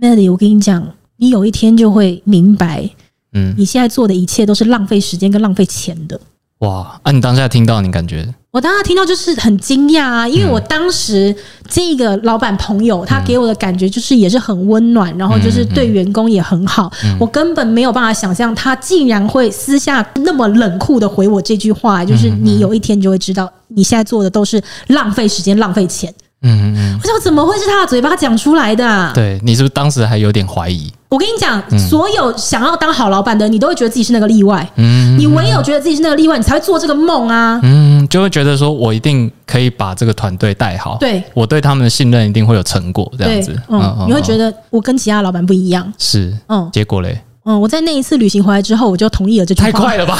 [0.00, 0.82] ：“Melody，我跟你讲，
[1.18, 2.88] 你有一天就会明白，
[3.34, 6.18] 嗯，你现在做的一切都是浪费时间跟浪费钱的。”
[6.64, 6.98] 哇！
[7.02, 8.26] 啊，你当下听到，你感觉？
[8.50, 11.34] 我当下听到就是很惊讶啊，因为我当时
[11.68, 16.90] 这个老板朋友他给我的感觉就是也是很温暖，然后就是对员工也很好。
[17.18, 26.14] 我根本没有办法想象他竟然会私下那么冷酷的回我这句话，就是你有一天就会知道，你现在做的都是浪费时间、浪费钱。
[26.44, 29.10] 嗯嗯嗯，我想怎么会是他的嘴巴讲出来的啊？
[29.14, 30.92] 对，你是不是当时还有点怀疑？
[31.08, 34.68] 我跟你讲，所有想要当好老板的，你都会觉得自己是那个例外。
[34.76, 37.60] 嗯，你唯有觉得自己是那个例外，你才会做这个梦啊。
[37.62, 40.96] 嗯，就会觉得说我一定可以把这个团队带好。
[40.98, 43.56] 对，我对他们的信任一定会有成果，这样子。
[43.68, 45.92] 嗯，你会觉得我跟其他老板不一样。
[45.98, 47.20] 是，嗯，结果嘞？
[47.44, 49.70] 嗯，我在那一次旅行回来之后，我就同意了这句话。
[49.70, 50.18] 太快了吧！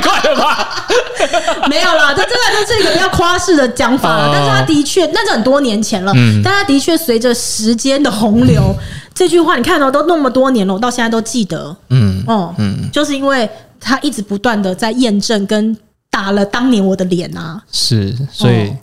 [0.00, 0.86] 太快了吧！
[1.68, 4.30] 没有啦，这真的就是一个比较夸饰的讲法了。
[4.32, 6.12] 但是他的确，那是很多年前了。
[6.14, 8.84] 嗯，但他的确随着时间的洪流，嗯、
[9.14, 11.74] 这句话你看到都那么多年了，我到现在都记得。
[11.90, 13.48] 嗯哦嗯，就是因为
[13.80, 15.76] 他一直不断的在验证跟
[16.10, 17.62] 打了当年我的脸啊。
[17.72, 18.68] 是，所以。
[18.68, 18.76] 哦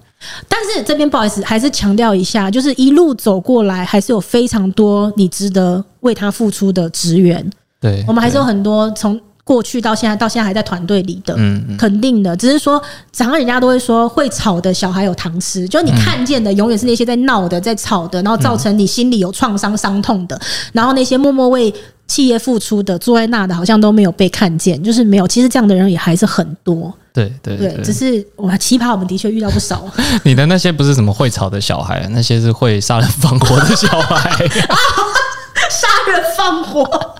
[0.49, 7.47] 但是这边不好意思，还是强调一下，就是一路走过来，还是有非常多你值得为他付出的职员。
[7.79, 12.35] 对，我们还是有很多从过去到现在，到现在还在团队里的，嗯，肯定的。
[12.35, 12.81] 只是说，
[13.13, 20.37] 常常人家都会说，会吵的小孩有糖吃，就你看见的永远是那些在闹的、在吵的，然后造成你心里有创伤、伤痛的，
[20.73, 21.71] 然后那些默默为
[22.07, 25.27] 企业付出的、坐在那的，好像都没有被看见，就是没有。
[25.27, 26.91] 其实这样的人也还是很多。
[27.13, 29.87] 对对对，只是哇，奇葩，我们的确遇到不少。
[30.23, 34.31] 你 的那些不是什么会吵的小孩，那些是会杀人放火的小孩。
[35.69, 37.15] 杀人放火，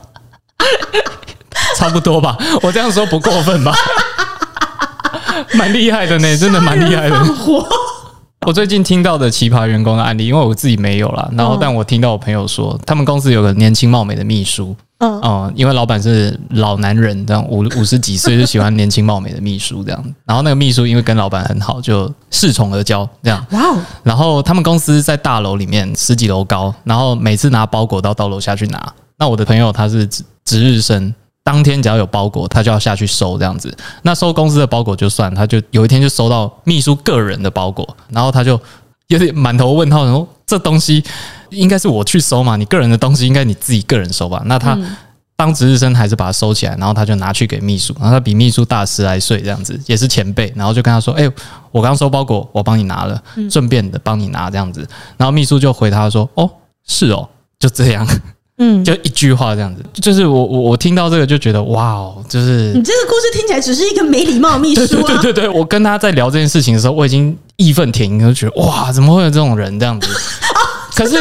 [1.78, 2.38] 差不多吧？
[2.62, 3.74] 我这样说不过分吧？
[5.56, 7.16] 蛮厉害的呢，真的蛮厉害的。
[8.46, 14.76] 我最近听到的奇葩员工的案例，因为我自己没有啦，然后但我听到我朋友说，他们公司有个年轻貌美的秘书。
[15.00, 20.06] 嗯哦，因为老板是老男人，这样五五十几岁就喜欢年轻貌美的秘书这样。
[20.26, 23.46] 然后那个秘书因为跟老板很好，就恃宠而骄这样。
[23.50, 23.78] 哇哦！
[24.04, 28.94] 然后他们公司在大楼里面十几楼高，然后每次拿包裹到到楼下去拿。
[29.18, 31.14] 那我的朋友他是值值日生，
[31.46, 33.74] 当天只要有包裹，他就要下去收这样子。
[34.02, 38.60] 那收公司的包裹就算，他就有一天就收到秘书个人的包裹，然后他就
[39.08, 41.02] 有点满头问号，然后这东西。
[41.52, 44.42] 应该是我去收嘛，你个人的东西应该你自己个人收吧？
[44.46, 44.78] 那他
[45.38, 51.30] 当值日生还是把它收起来，然后他就拿去给秘书，然后他比秘书大十来岁，这样子也是前辈，然后就跟他说：“哎，
[51.72, 54.86] 我刚收包裹，我帮你拿了，顺便的帮你拿这样子。”
[55.16, 56.50] 然后秘书就回他说：“哦，
[56.86, 57.30] 是哦，
[57.60, 58.06] 就这样，
[58.58, 65.04] 嗯，就一句话这样子，就是我我我听到这个就觉得哇哦，就是你这个故事听起来只是一个没礼貌的秘书啊！
[65.22, 70.08] 对对对，我跟他在聊这件事情的时候，我已经义愤填膺，就觉得哇，怎么会有这种人这样子？”
[70.96, 71.18] 可是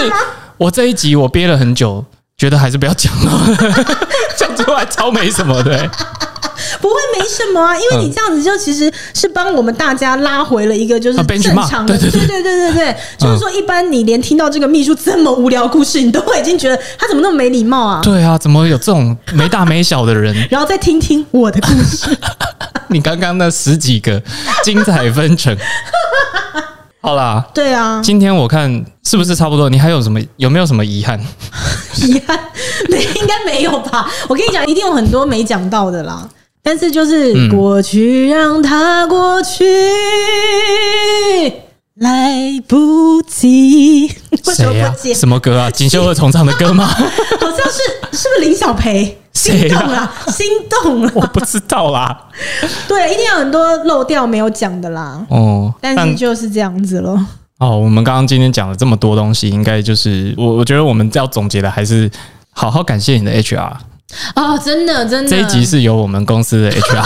[0.57, 2.05] 我这一集我憋了很久，
[2.37, 3.57] 觉得还是不要讲了，
[4.39, 5.91] 讲出来超没什么的。
[6.81, 18.01] 不会没什么啊，因为你这样子就其实是帮我们大家拉回了一个就是正常的，对对对对对对，就是说一般你连听到这个秘书这么无聊故事，你都会已经觉得他怎么那么没礼貌啊？
[18.03, 20.35] 对啊，怎么有这种没大没小的人？
[20.51, 22.17] 然后再听听我的故事，
[22.89, 24.23] 你刚刚那十几个
[24.63, 25.57] 精彩纷呈。
[27.01, 29.69] 好啦，对啊，今天我看是不是差不多？
[29.69, 30.19] 你还有什么？
[30.37, 31.21] 有没有什么遗憾？
[32.01, 32.39] 遗憾
[32.89, 34.11] 没，应该没有吧？
[34.27, 36.27] 我跟你讲，一定有很多没讲到的啦。
[36.67, 39.63] 但是就是过去，让它过去，
[41.47, 41.53] 嗯、
[41.97, 42.33] 来
[42.67, 44.11] 不及。
[44.47, 45.13] 为什么不接？
[45.13, 45.69] 什么歌啊？
[45.77, 46.87] 锦绣二重唱的歌吗？
[46.89, 49.19] 好像是，是不是林小培？
[49.35, 52.29] 心动了，心动了， 我不知道啦。
[52.89, 55.21] 对，一定有很多漏掉没有讲的啦。
[55.29, 57.23] 哦，但是就是这样子咯。
[57.59, 62.11] 哦，我们刚刚今天讲了这么多东西，应该就是我我觉得我们要总结的还是
[62.53, 63.71] 好好感谢你的 HR。
[64.35, 67.05] 哦，真的真的，这一集是由我们公司的 HR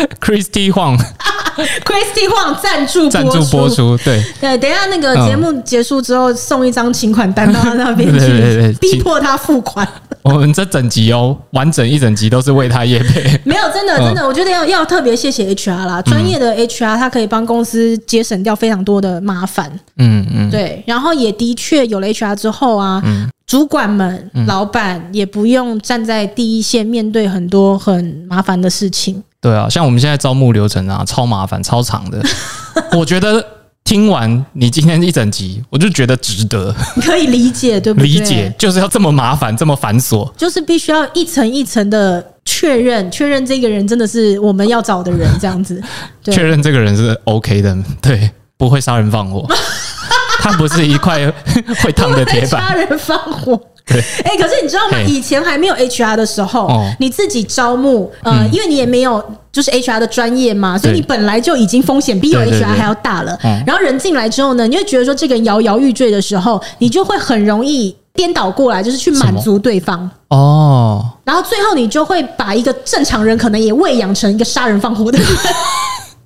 [0.20, 0.98] Christy Huang。
[1.54, 9.86] Christy Huang 赞助赞助播出，对对，等一下那个节目结束之后，送一张请款单到他 那边去，对对对，逼迫他付款。
[10.22, 13.40] 我们这整集哦，完整一整集都是为他业配。
[13.44, 19.70] 没有，真的真的，我觉得要要特别谢谢 HR 啦，专业的 HR，他可以帮公司节省掉非常多的麻烦。
[19.98, 23.00] 嗯嗯，对，然后也的确有了 HR 之后啊，
[23.46, 29.22] 主管们、老板也不用站在第一线面对很多很麻烦的事情。
[29.40, 32.22] 对啊，像我们现在招募流程啊，超麻烦、超长的。
[32.96, 33.44] 我觉得
[33.84, 36.74] 听完你今天一整集，我就觉得值得。
[37.02, 38.08] 可以理解，对不对？
[38.08, 45.82] 理解就是要这么麻烦、这么繁琐，就是必须要一层一层的确认，确认这个人真的是我们要找的人，这样子。
[46.22, 49.46] 确认这个人是 OK 的，对，不会杀人放火，
[50.44, 51.26] 他不是一块
[51.82, 53.58] 会烫的铁板，杀人放火。
[53.86, 54.98] 对，哎、欸，可是你知道吗？
[55.06, 63.38] 以前还没有 HR 的时候，哦、你自己招募，呃，嗯、因为你也没有就是 HR 的专业嘛，所以你本来就已经风险比有 HR 还要大了。
[63.66, 71.04] 然后人进来之后呢，你会觉得说这个人摇摇欲坠的时候，你就会很容易颠倒过来，就是去满足对方哦。
[71.24, 75.26] 然后最后你就会把一个正常人可能也喂养成一个杀人放火的人。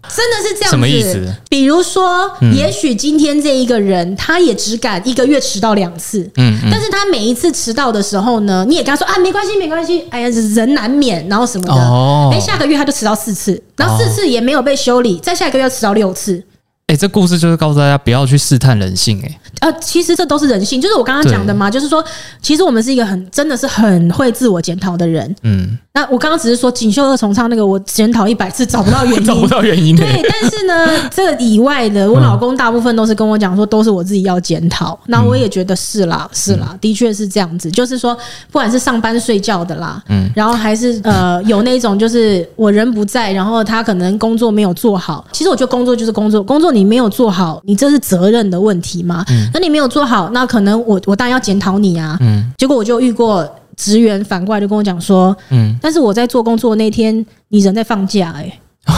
[0.08, 1.34] 真的是这样子，什么意思？
[1.48, 16.42] 比如说，也许今天这一个人，他也只敢一个月迟到两次，嗯，但是他每一次迟到的时候呢，你也跟他说啊，没关系，没关系，哎呀，人难免，然后什么的，哦，哎，下个月他就迟到四次，然后四次也没有被修理，再下一个月迟到六次。
[16.88, 22.04] 哎，这故事就是告诉大家不要去试探人性，哎，呃，其实这都是人性，就是我刚刚讲的嘛，就是说，
[22.40, 25.78] 其实我们是一个很真的是很会自我检讨的人，嗯。
[25.94, 29.96] 那我刚刚只是说锦绣二重唱那个，我检讨一百次找不到原因， 找不到原因。
[29.96, 34.96] 对，但是呢，这个以外的，我老公大部分都是跟我讲说，都是我自己要检讨。
[35.06, 37.68] 那我也觉得是啦，是啦，的确是这样子。
[37.72, 38.14] 就是说，
[38.52, 45.26] 不管是上班睡觉的啦，嗯，然后还是呃有那种就是我人不在，然后他可能工作没有做好。
[45.32, 49.24] 其实我觉得工作就是工作，工作你没有做好，你这是责任的问题嘛。
[49.30, 52.16] 嗯，那你没有做好，那可能我我当然要检讨你啊。
[52.20, 53.48] 嗯，结果我就遇过。
[53.78, 58.52] 职员反过来就跟我讲说，嗯，但是我在做工作那天，你人在放假，欸，
[58.86, 58.94] 哎，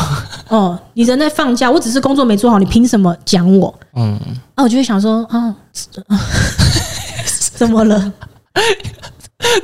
[0.49, 3.79] 哦，你人在放假，我只是工作没做好，你凭什么讲我？
[3.95, 4.19] 嗯，
[4.55, 5.55] 啊，我就会想说，啊，
[7.55, 8.11] 怎么了？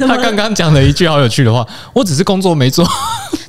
[0.00, 2.86] 他刚刚讲了一句好有趣的话，我只是工作没做。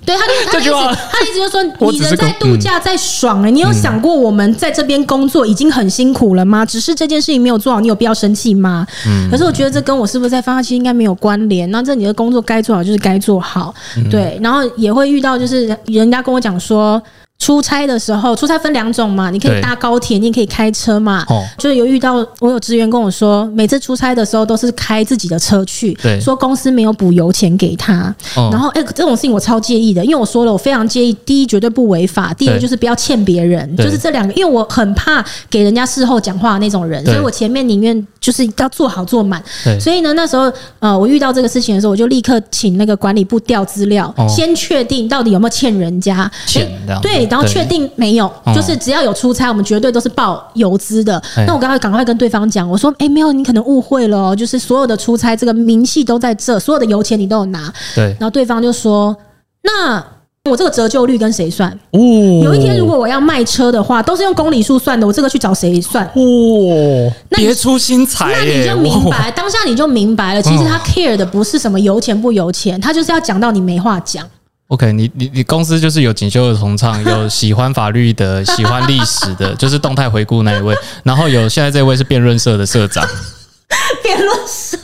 [0.07, 6.65] 对，他就 他的意思，他的意思就是说，你人在度假在爽哎、欸，你有想过我们在这边工作已经很辛苦了吗？
[6.65, 8.87] 只是这件事情没有做好，你有必要生气吗？
[9.05, 11.69] 嗯，可是我觉得这跟我是不是在发假期应该没有关联。
[11.69, 13.75] 那这你的工作该做好就是该做好，
[14.09, 17.01] 对，然后也会遇到就是人家跟我讲说。
[17.39, 21.23] 出差的时候，出差分两种嘛，你可以搭高铁，你也可以开车嘛。
[21.29, 28.13] 哦，就是有遇到我有职员跟我说，每次出差的时候都是开自己的车去，对，说公司没有补油钱给他。
[28.35, 31.13] 然后，哎，这种事情我超介意的，因为我说了，我非常介意。
[31.25, 33.77] 第一，绝对不违法；第二，就是不要欠别人。
[33.77, 39.41] 就是这两个，因为我很怕给人家事后讲话的那种人，所以我前面宁愿就是要做好做满。
[39.79, 46.29] 所以呢，那时候呃，我遇到这个事情的时候，我就立刻请那个管理部调资料，先确定到底有没有欠人家。
[46.47, 46.67] 欠
[46.99, 47.26] 对。
[47.29, 51.21] 然后确定没有，就是只要有出差，我们绝对都是报油资的。
[51.45, 58.05] 那我刚刚赶快跟对方讲，我说：“哎，没有，你可能误会了哦，就是所有的出差这个明细都在这，所有的油钱你都有拿。”对。
[58.19, 59.15] 然后对方就说
[59.63, 60.03] ：“那
[60.49, 61.69] 我这个折旧率跟谁算？
[61.91, 61.99] 哦，
[62.43, 66.05] 有一天如果我要卖车的话，都是用公里数算的，我这个去找谁算？
[66.15, 74.25] 哦，别出心裁，那你就明白，当下你就明白了，其实他 care 的不是什么油钱不油钱，他就是要讲到你没话讲。”
[74.67, 83.07] OK，你你你公司就是有锦绣的同唱，有喜欢法律的， 喜欢历史的，就是动态回顾那一位，然后有现在这位是辩论社的社长，
[84.03, 84.77] 辩论社，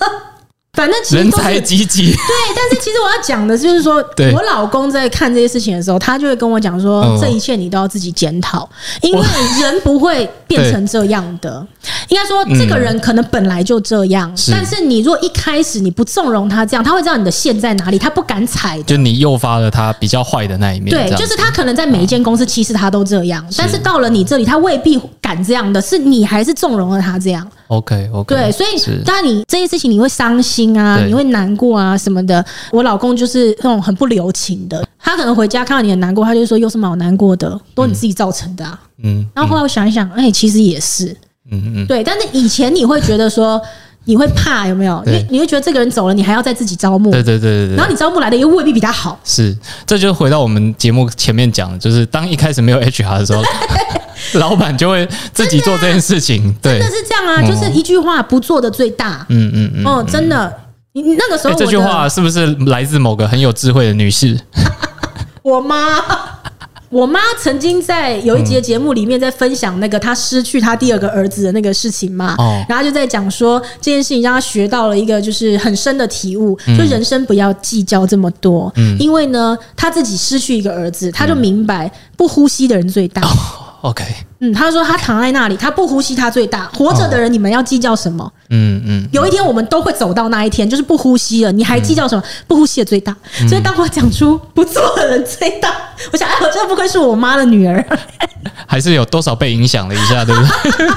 [0.71, 2.17] 反正其实人才济济，对，
[2.55, 3.95] 但是其实我要讲的就是说，
[4.33, 8.69] 我老公在看这些事情的时候，他就会跟我讲说，这一切你都要自己检讨，
[9.01, 9.21] 因为
[9.61, 11.67] 人不会变成这样的。
[12.09, 18.81] 应该说，这个人可能本来就这样，但是你如果一开始你不纵容他这样，他会知道你的线在哪里，他不敢踩。
[18.83, 20.89] 就你诱发了他比较坏的那一面。
[20.89, 27.47] 对，就是他可能在每一间公司，其实他都这样，但是到了你这里，他未必敢这样的，是你还是纵容了他这样。
[27.67, 32.43] OK OK，对，所以当然你这些事情你会伤心啊，你会难过啊什么的。
[32.71, 38.79] 我老公就是那种很不留情的，他可能回家看到你很难过，他就说有什么好难过的，都你自己造成的啊。
[39.03, 41.15] 嗯，然后后来我想一想，哎，其实也是，
[41.53, 42.03] 嗯嗯，对。
[42.03, 43.61] 但是以前你会觉得说
[44.05, 45.01] 你会怕 有没有？
[45.05, 47.75] 因为你会觉得这个人走了，你还要再自己招募，对对对对。
[47.75, 49.55] 然后你招募来的又未必比他好，是。
[49.85, 53.43] 这就回到我们节目前面讲的，就是当一开始没有 HR 的时候。
[54.35, 60.51] 老板就会自己做这件事情，对，真的是这样啊，就是一句话不做的最大，嗯嗯嗯，哦，真的，
[60.93, 64.39] 你那个时候这句话是不是来自某个很有智慧的女士？
[65.43, 65.99] 我妈，
[66.93, 83.23] 我妈曾经在有一节节目里面在分享那个她失去她第二个儿子的那个事情嘛，哦，然后就在讲说这件事情让她学到了一个就是很深的体悟，就人生不要计较这么多，嗯，因为呢，她自己失去一个儿子，她就明白不呼吸的人最大。
[83.83, 84.01] OK，
[84.39, 86.69] 嗯，他说他躺在那里，他不呼吸，他最大。
[86.73, 88.31] 活着的人，你们要计较什么？
[88.49, 92.23] 嗯嗯，有一天我们都会走到那一天，就是不呼吸了，你还计较什么？
[92.47, 93.13] 不呼吸的最大。
[93.49, 95.69] 所以当我讲出不做的人最大，
[96.13, 97.85] 我想，哎， 我真的不愧是我妈的女儿，
[98.65, 100.87] 还是有多少被影响了一下，对不对？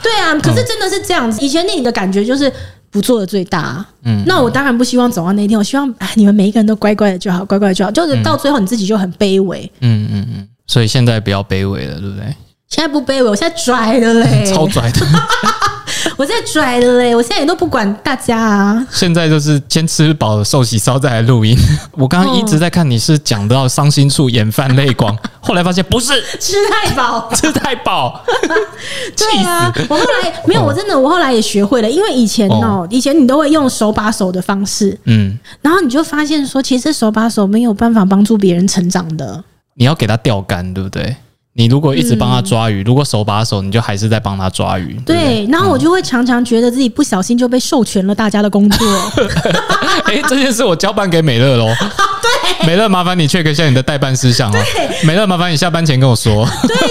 [0.00, 1.40] 对啊，可是真的是这样子。
[1.40, 2.52] 以前你的感觉就是
[2.92, 10.48] 不做的最大，嗯，那我当然不希望走到那一天，我希望哎，你们每一个人都乖乖的就好，乖乖的就好，就是到最后你自己就很卑微，嗯嗯嗯。
[10.70, 12.32] 所以现在不要卑微了，对不对？
[12.68, 15.00] 现在不卑微，我现在拽了嘞， 超拽的。
[16.16, 18.86] 我现在拽了嘞，我现在也都不管大家啊。
[18.92, 21.58] 现在就是先吃饱了寿喜烧再来录音。
[21.98, 28.24] 我刚刚一直在看你是讲到伤心处，眼泛泪光，后来发现不是吃太饱，吃太饱。
[29.16, 39.42] 对啊，我后来没有，我真的我后来也学会了，因为以前哦，以前你都会用手把手的方式，嗯，然后你就发现说，其实手把手没有办法帮助别人成长的。
[39.80, 41.16] 你要给他钓竿，对不对？
[41.54, 44.92] 你如果一直帮他抓鱼，嗯、如果手把手，你就还是在帮他抓鱼。
[45.06, 48.86] 对，对，然后我就会常常觉得自己不小心就被授权了大家的工作。
[50.04, 51.66] 哎、欸，这件事我交办给美乐喽。
[52.20, 54.52] 对，美乐，麻烦你 check 一下你的代办事项哦。
[54.52, 56.46] 对，美乐，麻烦你下班前跟我说。
[56.68, 56.89] 对，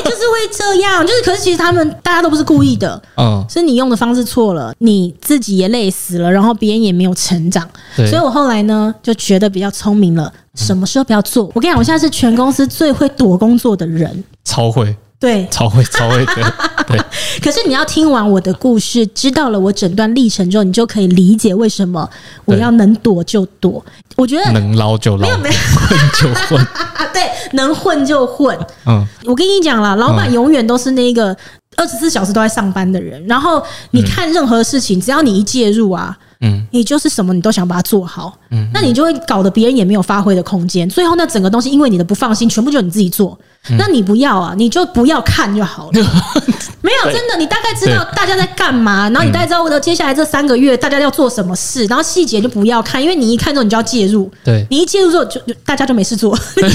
[0.51, 7.67] 这样，就是可是其实他们大家都不是故意的，嗯，是你用的方式错了，你自己也累死了，然后别人也没有成长。
[7.95, 10.31] 对，所以我后来呢就觉得比较聪明了。
[10.55, 11.45] 什么时候不要做？
[11.53, 16.43] 我跟你讲，我现在是全公司最会躲工作的人，超会，对，超会，超会，对，
[16.87, 16.99] 对。
[17.41, 22.09] 可是你要听完我的故事，知道了我整段历程之后，你就可以理解为什么
[22.43, 23.83] 我要能躲就躲。
[24.19, 26.67] 我觉得能捞就捞，没有没有混就混，
[27.13, 28.57] 对，能混就混。
[28.85, 31.35] 嗯，我跟你讲了，老板永远都是那个
[31.77, 33.25] 二十四小时都在上班的人。
[33.27, 36.17] 然后你看任何事情，只要你一介入啊。
[36.41, 43.37] 嗯，你就是什么你都想把它做好，嗯，那你就会搞得别人也没有发挥的空间，最后那整个东西因为你的不放心，全部就你自己做，
[43.77, 45.91] 那你不要啊，你就不要看就好了。
[46.81, 56.71] 没有真的，你大概知道大家在干嘛，然后你大概知道接下来这三个月大家要做什么事，然后细节就不要看，因为你一看之后你就要介入，对，你一介入之后就就大家就没事做， 真的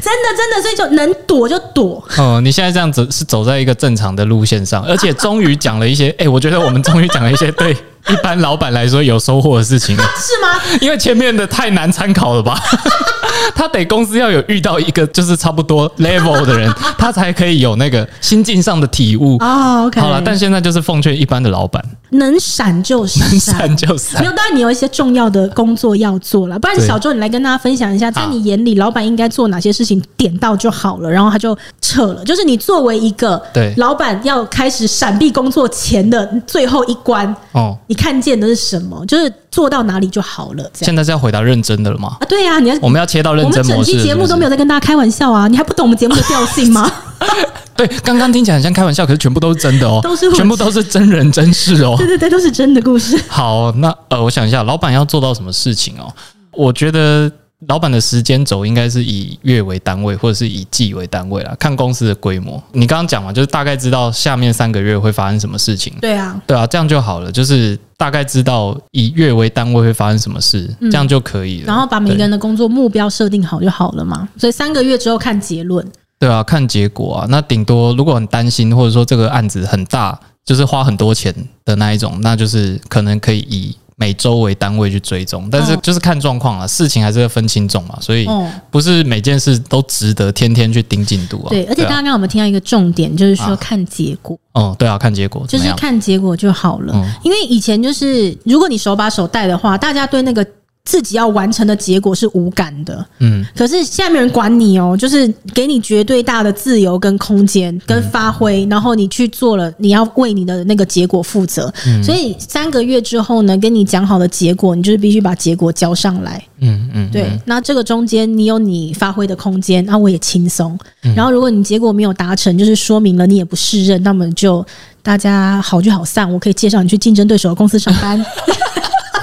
[0.00, 2.02] 真的，所以就能躲就躲。
[2.16, 7.76] 哦，你现在这样子是走在一个正常的路线上，而且终于讲了一些，哎，我觉得我们终于讲了一些对。
[8.08, 10.02] 一般老板来说有收获的事情， 是
[10.42, 10.60] 吗？
[10.80, 12.58] 因为前面的太难参考了吧？
[13.54, 19.84] 他得公司要有遇到一个就是差不多 level 的人，他才可以有那个心境上的体悟啊。
[19.84, 24.20] OK，好了，但现在就是奉劝一般的老板，能闪就闪，能闪就闪。
[24.22, 32.24] 没有，当然你有一些重要的工作要做了，不然小周你来跟大家分享一下，在你眼里老板应该做哪些事情，点到就好了，然后他就撤了。
[32.24, 37.98] 就是你作为一个对老板要开始闪避工作前的最后一关哦，你。
[37.98, 39.04] 看见的是什么？
[39.06, 40.56] 就是做到哪里就好了。
[40.56, 40.70] 这样。
[40.86, 42.16] 现在是要回答认真的了吗？
[42.20, 43.72] 啊，对呀、啊，你要我们要切到认真模式。
[43.72, 45.46] 我们整期节目都没有在跟大家开玩笑啊！
[45.48, 46.90] 你还不懂我们节目的调性吗？
[47.76, 51.94] 对，刚刚听起来很像开玩笑，可是全部都是真的哦，都是全部都是真人真事哦。
[51.98, 53.16] 对对对，都是真的故事。
[53.28, 56.12] 好，那呃，我想一下，老板要做到什么事情哦？
[56.52, 57.30] 我觉得。
[57.66, 61.52] 老板的时间轴应该是以月为单位，或者是以季为单位啦。
[61.58, 62.62] 看公司的规模。
[62.70, 65.92] 你刚刚讲嘛，就是大概知道下面三个月会发生什么事情。
[66.00, 67.32] 对啊，对啊，这样就好了。
[67.32, 71.66] 就是大概知道以月为单位会发生什么事，这样就可以了。
[71.66, 74.26] 然后把每个人的工作目标设定好就好了嘛。
[74.38, 75.84] 所以三个月之后看结论。
[76.20, 77.26] 对啊，看结果啊。
[77.28, 81.34] 那顶多如果很担心，或者说这个案子很大，就是花很多钱
[81.64, 83.76] 的那一种，那就是可能可以以。
[84.00, 88.28] 每周为单位去追踪，但是就是看状况啊，事情还是要分轻重嘛，所以
[88.70, 91.50] 不是每件事都值得天天去盯进度啊。
[91.50, 94.38] 对，而且刚刚我们听到一个重点，就是说看结果。
[94.52, 96.94] 哦，对啊，看结果，就是看结果就好了。
[97.24, 100.46] 因为以前就是，如果你手把手带的话，大家对那个。
[100.88, 111.70] 自己要完成的结果是无感的，嗯，可是现在没人管你哦，就是给你绝对大的自由跟空间跟发挥，然后你去做了，你要为你的那个结果负责，
[112.02, 120.78] 所以三个月之后呢，跟你讲好的结果，你就是必须把结果交上来，嗯嗯，对，那这个中间你有你发挥的空间，那我也轻松，
[121.14, 124.64] 然后如果你结果没有达成，就是说明了你也不适任，那么就
[125.02, 128.18] 大家好聚好散，我可以介绍你去竞争对手的公司上班。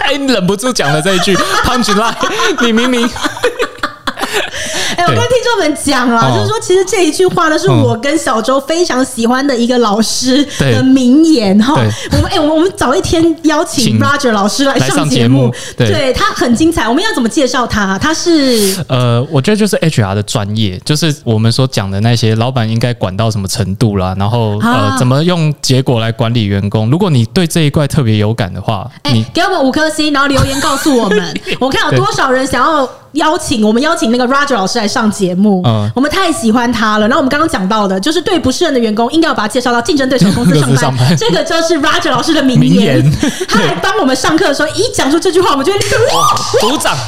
[0.05, 2.15] 哎，忍不住讲了这一句潘群赖
[2.61, 3.09] 你明明。
[4.97, 11.73] 哎，我跟听众们讲了，就是说，其实这一句话呢，是我跟小周非常喜欢的一个老师的名言哈。
[12.11, 16.87] 我们哎，我们我们早一天邀请 Roger 老师来上节目，对他很精彩。
[16.87, 17.97] 我们要怎么介绍他？
[17.97, 26.89] 他是呃，我觉得就是 HR 的专业，就是我们所讲的那些老板应该管到什么程度啦，然后呃，怎么用结果来管理员工。
[26.89, 32.87] 如果你对这一块特别有感的话，你给我们五颗星，然后留言告诉我们， 我看有多少人想要。
[33.15, 37.07] 邀请我们邀请那个 Roger 老师来上节目，嗯，我们太喜欢他了。
[37.07, 40.77] 然后我们刚刚讲到的，就是对不胜任的员工，应该要把他介绍到竞争对手公司 上班。
[40.77, 42.69] 上班这个就是 Roger 老师的名言。
[42.69, 43.11] 名言
[43.47, 45.97] 他来帮我们上课的时候，一讲出这句话，我们就会立刻
[46.61, 46.95] 鼓掌。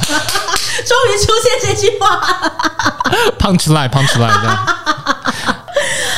[0.86, 2.22] 终于出现这句话
[3.40, 5.17] ，punch line，punch line，这样。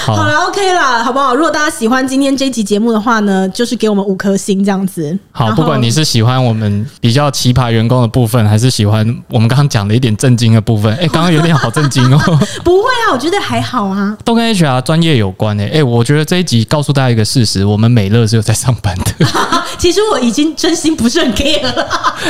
[0.05, 1.35] 好了，OK 啦，好不好？
[1.35, 5.17] 如果大家喜欢今天这集节目的话呢，就是给我们五颗星这样子。
[5.31, 12.19] 好，不管你是喜欢我们比较奇葩员工的部分，还是喜欢我们刚刚讲的一点震惊的部分，哎、欸，刚刚有点好震惊哦。
[12.63, 15.65] 不会啊，我觉得还好啊，都跟 HR 专业有关诶。
[15.65, 19.27] 哎、欸，我觉得这一集告诉大家一个事实：我们美乐是有在上班的。
[19.77, 21.87] 其实我已经真心不是很 care 了。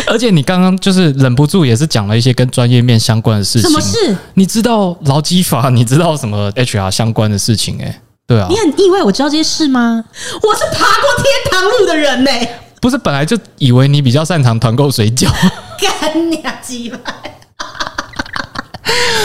[0.08, 3.70] 而且你刚刚就是忍不住也是讲了一些跟专业面相关的事情。
[3.70, 4.16] 什么事？
[4.34, 5.70] 你知道劳基法？
[5.70, 7.59] 你知道什么 HR 相关的事情？
[7.82, 10.04] 哎，对啊，你很意外我知道这些事吗？
[10.42, 15.30] 我是爬过天堂路的人呢、欸，不是本来就以为你比较擅长团购水饺，
[15.80, 17.00] 干你啊鸡巴！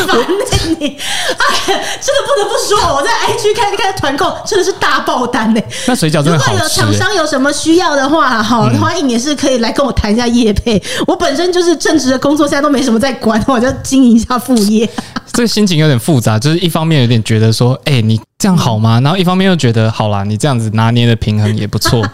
[0.06, 5.66] 反正你，哎呀，这个不得不说，我在 IG 看看团购真的是大爆单呢、欸。
[5.86, 6.52] 那水饺真的好吃、欸。
[6.52, 10.82] 如果有厂商有什么需要的话，哈，欢迎也是可以来跟我谈一下业配。
[11.06, 14.88] 我本身就是正职的工作，现在都没什么在管，我就经营一下副业。
[15.32, 19.00] 这个心情有点复杂，就是一方面有点觉得说，哎、欸，你这样好吗？
[19.02, 22.04] 然后一方面又觉得，好啦，你这样子拿捏的平衡也不错。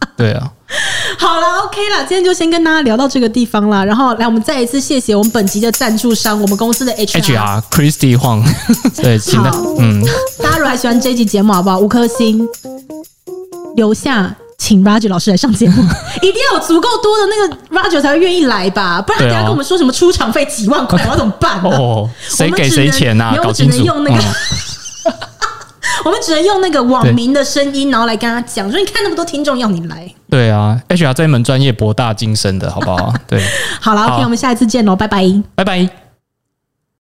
[0.16, 0.50] 对啊，
[1.18, 3.84] 好了，OK 了，今天就先跟大家聊到这个地方了。
[3.84, 8.44] 然后来，我们再一次谢谢我们本集的赞助商，我们公司的 HR HR Christy Huang。
[9.02, 10.02] 对，请的，嗯，
[10.42, 11.78] 大家如果还喜欢这一集节目，好不好？
[11.78, 12.46] 五颗星，
[13.76, 14.34] 留下。
[14.58, 15.82] 请 Roger 老师来上节目，
[16.20, 21.70] 一定要有足够多的那个 Roger 才会愿意来吧，不然等下跟我们说什么出场费几万块，我要怎么办呢？
[21.70, 23.34] 哦，谁给谁钱呐？
[23.42, 23.78] 搞清楚。
[23.78, 25.29] 我们只能用那个，
[26.04, 30.10] 我们只能用那个网民的声音，然后来跟他讲，说你看那么多听众要你来。
[30.28, 33.12] 对啊，HR 这一门专业博大精深的，好不好？
[33.26, 33.42] 对，
[33.80, 35.24] 好了，OK，我们下一次见喽，拜拜，
[35.54, 35.99] 拜拜。